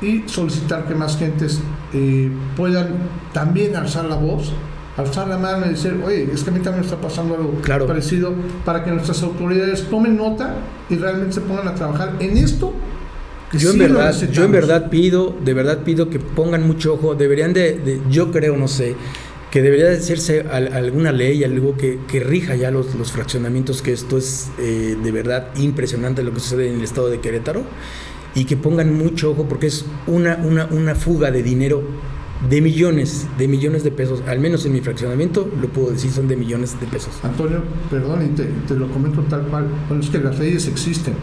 y 0.00 0.24
solicitar 0.26 0.86
que 0.86 0.94
más 0.94 1.18
gentes 1.18 1.60
eh, 1.92 2.30
puedan 2.56 2.94
también 3.32 3.74
alzar 3.76 4.04
la 4.04 4.16
voz, 4.16 4.52
alzar 4.96 5.28
la 5.28 5.38
mano 5.38 5.66
y 5.66 5.70
decir, 5.70 6.00
oye, 6.04 6.28
es 6.32 6.42
que 6.42 6.50
a 6.50 6.52
mí 6.52 6.60
también 6.60 6.84
está 6.84 7.00
pasando 7.00 7.34
algo 7.34 7.86
parecido, 7.86 8.34
para 8.64 8.84
que 8.84 8.90
nuestras 8.90 9.22
autoridades 9.22 9.88
tomen 9.88 10.16
nota 10.16 10.54
y 10.88 10.96
realmente 10.96 11.34
se 11.34 11.40
pongan 11.40 11.68
a 11.68 11.74
trabajar 11.74 12.14
en 12.20 12.36
esto 12.36 12.72
yo 13.56 13.70
en 13.70 13.78
verdad, 13.78 14.14
yo 14.30 14.44
en 14.44 14.52
verdad 14.52 14.90
pido, 14.90 15.34
de 15.42 15.54
verdad 15.54 15.82
pido 15.82 16.10
que 16.10 16.18
pongan 16.18 16.66
mucho 16.66 16.92
ojo, 16.92 17.14
deberían 17.14 17.54
de 17.54 18.00
yo 18.10 18.30
creo, 18.30 18.58
no 18.58 18.68
sé, 18.68 18.94
que 19.50 19.62
debería 19.62 19.86
de 19.86 19.96
hacerse 19.96 20.42
alguna 20.50 21.12
ley, 21.12 21.42
algo 21.42 21.76
que, 21.76 21.98
rija 22.20 22.54
ya 22.54 22.70
los, 22.70 23.12
fraccionamientos, 23.12 23.80
que 23.82 23.92
esto 23.92 24.18
es 24.18 24.48
eh, 24.58 24.96
de 25.02 25.12
verdad 25.12 25.48
impresionante 25.56 26.22
lo 26.22 26.34
que 26.34 26.40
sucede 26.40 26.68
en 26.68 26.76
el 26.76 26.84
estado 26.84 27.08
de 27.08 27.20
Querétaro, 27.20 27.62
y 28.34 28.44
que 28.44 28.56
pongan 28.56 28.96
mucho 28.96 29.32
ojo 29.32 29.46
porque 29.48 29.66
es 29.66 29.84
una, 30.06 30.36
una, 30.36 30.66
una 30.66 30.94
fuga 30.94 31.30
de 31.30 31.42
dinero 31.42 31.82
de 32.48 32.60
millones, 32.60 33.26
de 33.36 33.48
millones 33.48 33.82
de 33.82 33.90
pesos, 33.90 34.22
al 34.26 34.38
menos 34.38 34.64
en 34.64 34.72
mi 34.72 34.80
fraccionamiento 34.80 35.50
lo 35.60 35.68
puedo 35.68 35.90
decir, 35.90 36.10
son 36.10 36.28
de 36.28 36.36
millones 36.36 36.78
de 36.78 36.86
pesos. 36.86 37.14
Antonio, 37.22 37.62
perdón, 37.90 38.24
y 38.24 38.28
te, 38.28 38.74
lo 38.74 38.88
comento 38.90 39.22
tal 39.22 39.42
cual, 39.42 39.66
bueno, 39.88 40.02
es 40.02 40.10
que 40.10 40.18
las 40.18 40.38
leyes 40.38 40.68
existen, 40.68 41.14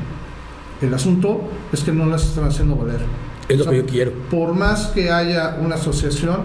el 0.81 0.93
asunto 0.93 1.41
es 1.71 1.83
que 1.83 1.93
no 1.93 2.05
las 2.05 2.25
están 2.25 2.45
haciendo 2.45 2.75
valer. 2.75 2.99
Es 3.47 3.59
lo 3.59 3.69
que 3.69 3.77
yo 3.77 3.85
quiero. 3.85 4.11
Por 4.29 4.53
más 4.53 4.87
que 4.87 5.09
haya 5.09 5.57
una 5.61 5.75
asociación, 5.75 6.41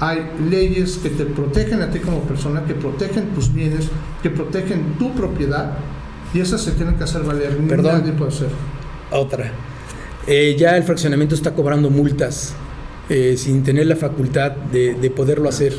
hay 0.00 0.30
leyes 0.48 0.98
que 0.98 1.10
te 1.10 1.24
protegen 1.24 1.82
a 1.82 1.90
ti 1.90 1.98
como 1.98 2.20
persona, 2.20 2.64
que 2.64 2.74
protegen 2.74 3.34
tus 3.34 3.52
bienes, 3.52 3.88
que 4.22 4.30
protegen 4.30 4.94
tu 4.98 5.12
propiedad 5.14 5.76
y 6.32 6.40
esas 6.40 6.62
se 6.62 6.72
tienen 6.72 6.96
que 6.96 7.04
hacer 7.04 7.22
valer. 7.22 7.56
Perdón. 7.68 8.00
Nadie 8.00 8.12
puede 8.12 8.30
hacer. 8.30 8.48
Otra. 9.10 9.52
Eh, 10.26 10.56
ya 10.58 10.76
el 10.76 10.82
fraccionamiento 10.84 11.34
está 11.34 11.54
cobrando 11.54 11.90
multas 11.90 12.54
eh, 13.10 13.34
sin 13.36 13.62
tener 13.62 13.86
la 13.86 13.96
facultad 13.96 14.52
de, 14.52 15.12
poderlo 15.14 15.46
hacer. 15.46 15.74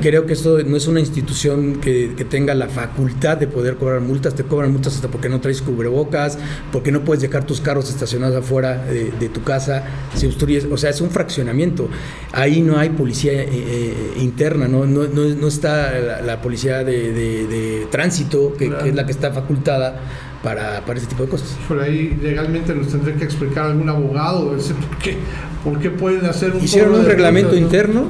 Creo 0.00 0.24
que 0.24 0.32
esto 0.32 0.62
no 0.64 0.78
es 0.78 0.86
una 0.86 0.98
institución 0.98 1.78
que, 1.78 2.26
tenga 2.30 2.54
la 2.54 2.68
facultad 2.68 3.36
de 3.36 3.46
poder 3.46 3.76
cobrar 3.76 4.00
multas. 4.00 4.34
Te 4.34 4.44
cobran 4.44 4.72
multas 4.72 4.94
hasta 4.94 5.08
porque 5.08 5.28
no 5.28 5.42
traes 5.42 5.60
cubrebocas, 5.60 6.38
porque 6.72 6.90
no 6.90 7.04
puedes 7.04 7.20
dejar 7.20 7.44
tus 7.44 7.60
carros 7.60 7.90
estacionados 7.90 8.34
afuera 8.34 8.82
de, 8.86 9.28
tu 9.28 9.42
casa, 9.42 9.84
si 10.14 10.26
obstruyes. 10.26 10.66
O 10.70 10.78
sea, 10.78 10.88
es 10.88 11.02
un 11.02 11.10
fraccionamiento. 11.10 11.90
Ahí 12.32 12.62
no 12.62 12.78
hay 12.78 12.88
policía 12.90 13.34
eh, 13.34 13.48
eh, 13.52 14.12
interna, 14.16 14.68
no, 14.68 14.86
no, 14.86 15.06
no, 15.06 15.48
está 15.48 16.22
la, 16.24 16.40
policía 16.40 16.82
de, 16.82 17.86
tránsito, 17.90 18.54
que, 18.54 18.70
que 18.70 18.88
es 18.88 18.94
la 18.94 19.04
que 19.04 19.12
está 19.12 19.32
facultada 19.32 20.00
para, 20.42 20.80
para 20.84 20.98
ese 20.98 21.08
tipo 21.08 21.24
de 21.24 21.28
cosas. 21.28 21.56
Por 21.66 21.80
ahí 21.80 22.18
legalmente 22.22 22.74
nos 22.74 22.88
tendría 22.88 23.16
que 23.16 23.24
explicar 23.24 23.66
algún 23.66 23.88
abogado 23.88 24.50
por 24.88 24.98
qué, 24.98 25.16
por 25.64 25.78
qué 25.78 25.90
pueden 25.90 26.26
hacer 26.26 26.52
un... 26.52 26.62
Hicieron 26.62 26.94
un 26.94 27.04
reglamento 27.04 27.56
interno 27.56 28.08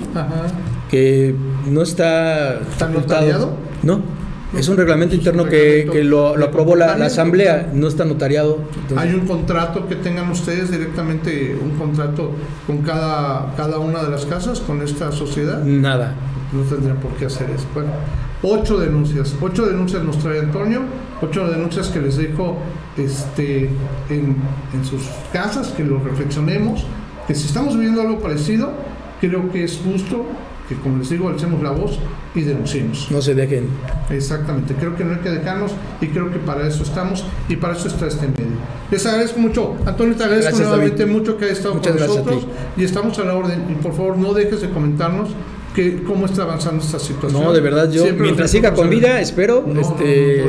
que 0.91 1.35
no 1.67 1.83
está... 1.83 2.61
¿Está 2.61 2.89
notariado? 2.89 3.57
No, 3.83 4.03
es 4.57 4.69
un 4.69 4.77
reglamento 4.77 5.15
interno 5.15 5.45
que, 5.45 5.89
que 5.93 6.03
lo, 6.05 6.37
lo, 6.37 6.47
aprobó 6.47 6.75
la, 6.75 6.97
la, 6.97 7.07
asamblea, 7.07 7.71
no 7.75 7.87
está 7.87 8.05
notariado. 8.05 8.61
¿Hay 8.97 9.13
un 9.13 9.27
contrato 9.27 9.87
que 9.87 9.97
tengan 9.97 10.31
ustedes 10.31 10.71
directamente, 10.71 11.55
un 11.55 11.79
contrato 11.79 12.33
con 12.67 12.79
cada, 12.79 13.55
cada 13.57 13.79
una 13.79 14.03
de 14.03 14.11
las 14.11 14.25
casas, 14.25 14.61
con 14.61 14.81
esta 14.81 15.13
sociedad? 15.13 15.63
Nada. 15.65 16.15
No 16.53 16.63
tendrían 16.63 16.97
por 16.97 17.13
qué 17.13 17.27
hacer 17.27 17.51
eso. 17.51 17.67
Bueno, 17.75 17.91
ocho 18.43 18.79
denuncias, 18.79 19.35
ocho 19.41 19.67
denuncias 19.67 20.03
nos 20.05 20.19
trae 20.19 20.41
Antonio, 20.41 20.83
ocho 21.21 21.49
denuncias 21.49 21.89
que 21.89 22.01
les 22.01 22.17
dejo 22.17 22.59
este, 22.97 23.71
en, 24.11 24.37
en 24.73 24.85
sus 24.85 25.03
casas, 25.33 25.69
que 25.69 25.85
lo 25.85 25.99
reflexionemos, 25.99 26.85
que 27.27 27.35
si 27.35 27.47
estamos 27.47 27.75
viviendo 27.75 28.01
algo 28.03 28.21
parecido, 28.21 28.73
creo 29.21 29.51
que 29.51 29.65
es 29.65 29.81
justo 29.85 30.27
que 30.69 30.75
como 30.77 30.99
les 30.99 31.09
digo, 31.09 31.29
alcemos 31.29 31.63
la 31.63 31.71
voz 31.71 31.99
y 32.35 32.43
denunciemos. 32.43 33.11
No 33.11 33.23
se 33.23 33.35
dejen. 33.35 33.69
Exactamente, 34.11 34.75
creo 34.75 34.95
que 34.95 35.05
no 35.05 35.15
hay 35.15 35.21
que 35.21 35.31
dejarnos 35.31 35.73
y 36.01 36.09
creo 36.09 36.31
que 36.31 36.39
para 36.39 36.67
eso 36.69 36.83
estamos 36.83 37.25
y 37.49 37.57
para 37.57 37.75
eso 37.75 37.89
está 37.89 38.07
este 38.07 38.29
medio. 38.29 38.59
Les 38.91 39.05
agradezco 39.07 39.41
mucho. 39.41 39.77
Antonio, 39.87 40.15
te 40.15 40.25
agradezco 40.25 40.59
nuevamente 40.59 41.07
mucho 41.07 41.39
que 41.39 41.47
hayas 41.47 41.59
estado 41.59 41.81
con 41.81 41.97
nosotros 41.97 42.47
y 42.77 42.85
estamos 42.85 43.19
a 43.19 43.25
la 43.25 43.35
orden. 43.35 43.65
Y 43.71 43.83
por 43.83 43.95
favor, 43.95 44.19
no 44.19 44.35
dejes 44.35 44.61
de 44.61 44.69
comentarnos 44.69 45.31
cómo 46.07 46.27
está 46.27 46.43
avanzando 46.43 46.85
esta 46.85 46.99
situación. 46.99 47.43
No, 47.43 47.53
de 47.53 47.61
verdad, 47.61 47.91
yo 47.91 48.05
mientras 48.15 48.51
siga 48.51 48.75
con 48.75 48.91
vida, 48.91 49.21
espero. 49.21 49.65
No, 49.67 49.81
este, 49.81 50.45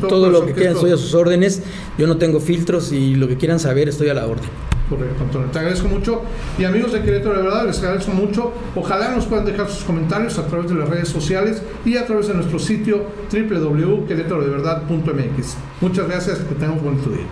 todo, 0.00 0.08
todo 0.08 0.30
lo 0.30 0.46
que 0.46 0.52
quieran, 0.52 0.74
estoy 0.74 0.92
a 0.92 0.96
sus 0.96 1.14
órdenes. 1.14 1.62
Yo 1.98 2.06
no 2.06 2.18
tengo 2.18 2.38
filtros 2.40 2.92
y 2.92 3.14
lo 3.14 3.28
que 3.28 3.36
quieran 3.36 3.58
saber, 3.58 3.88
estoy 3.88 4.08
a 4.08 4.14
la 4.14 4.26
orden. 4.26 4.48
Correcto, 4.88 5.24
Antonio. 5.24 5.48
Te 5.50 5.58
agradezco 5.58 5.88
mucho. 5.88 6.22
Y 6.58 6.64
amigos 6.64 6.92
de 6.92 7.02
Querétaro, 7.02 7.34
de 7.34 7.42
verdad, 7.42 7.66
les 7.66 7.78
agradezco 7.78 8.12
mucho. 8.12 8.52
Ojalá 8.76 9.14
nos 9.14 9.26
puedan 9.26 9.46
dejar 9.46 9.70
sus 9.70 9.84
comentarios 9.84 10.38
a 10.38 10.46
través 10.46 10.70
de 10.70 10.76
las 10.76 10.88
redes 10.88 11.08
sociales 11.08 11.62
y 11.84 11.96
a 11.96 12.04
través 12.04 12.26
de 12.28 12.34
nuestro 12.34 12.58
sitio 12.58 13.06
www.querétarodeverdad.mx. 13.32 15.56
Muchas 15.80 16.08
gracias, 16.08 16.40
que 16.40 16.54
tengan 16.54 16.72
un 16.72 16.84
buen 16.84 16.96
día. 17.02 17.26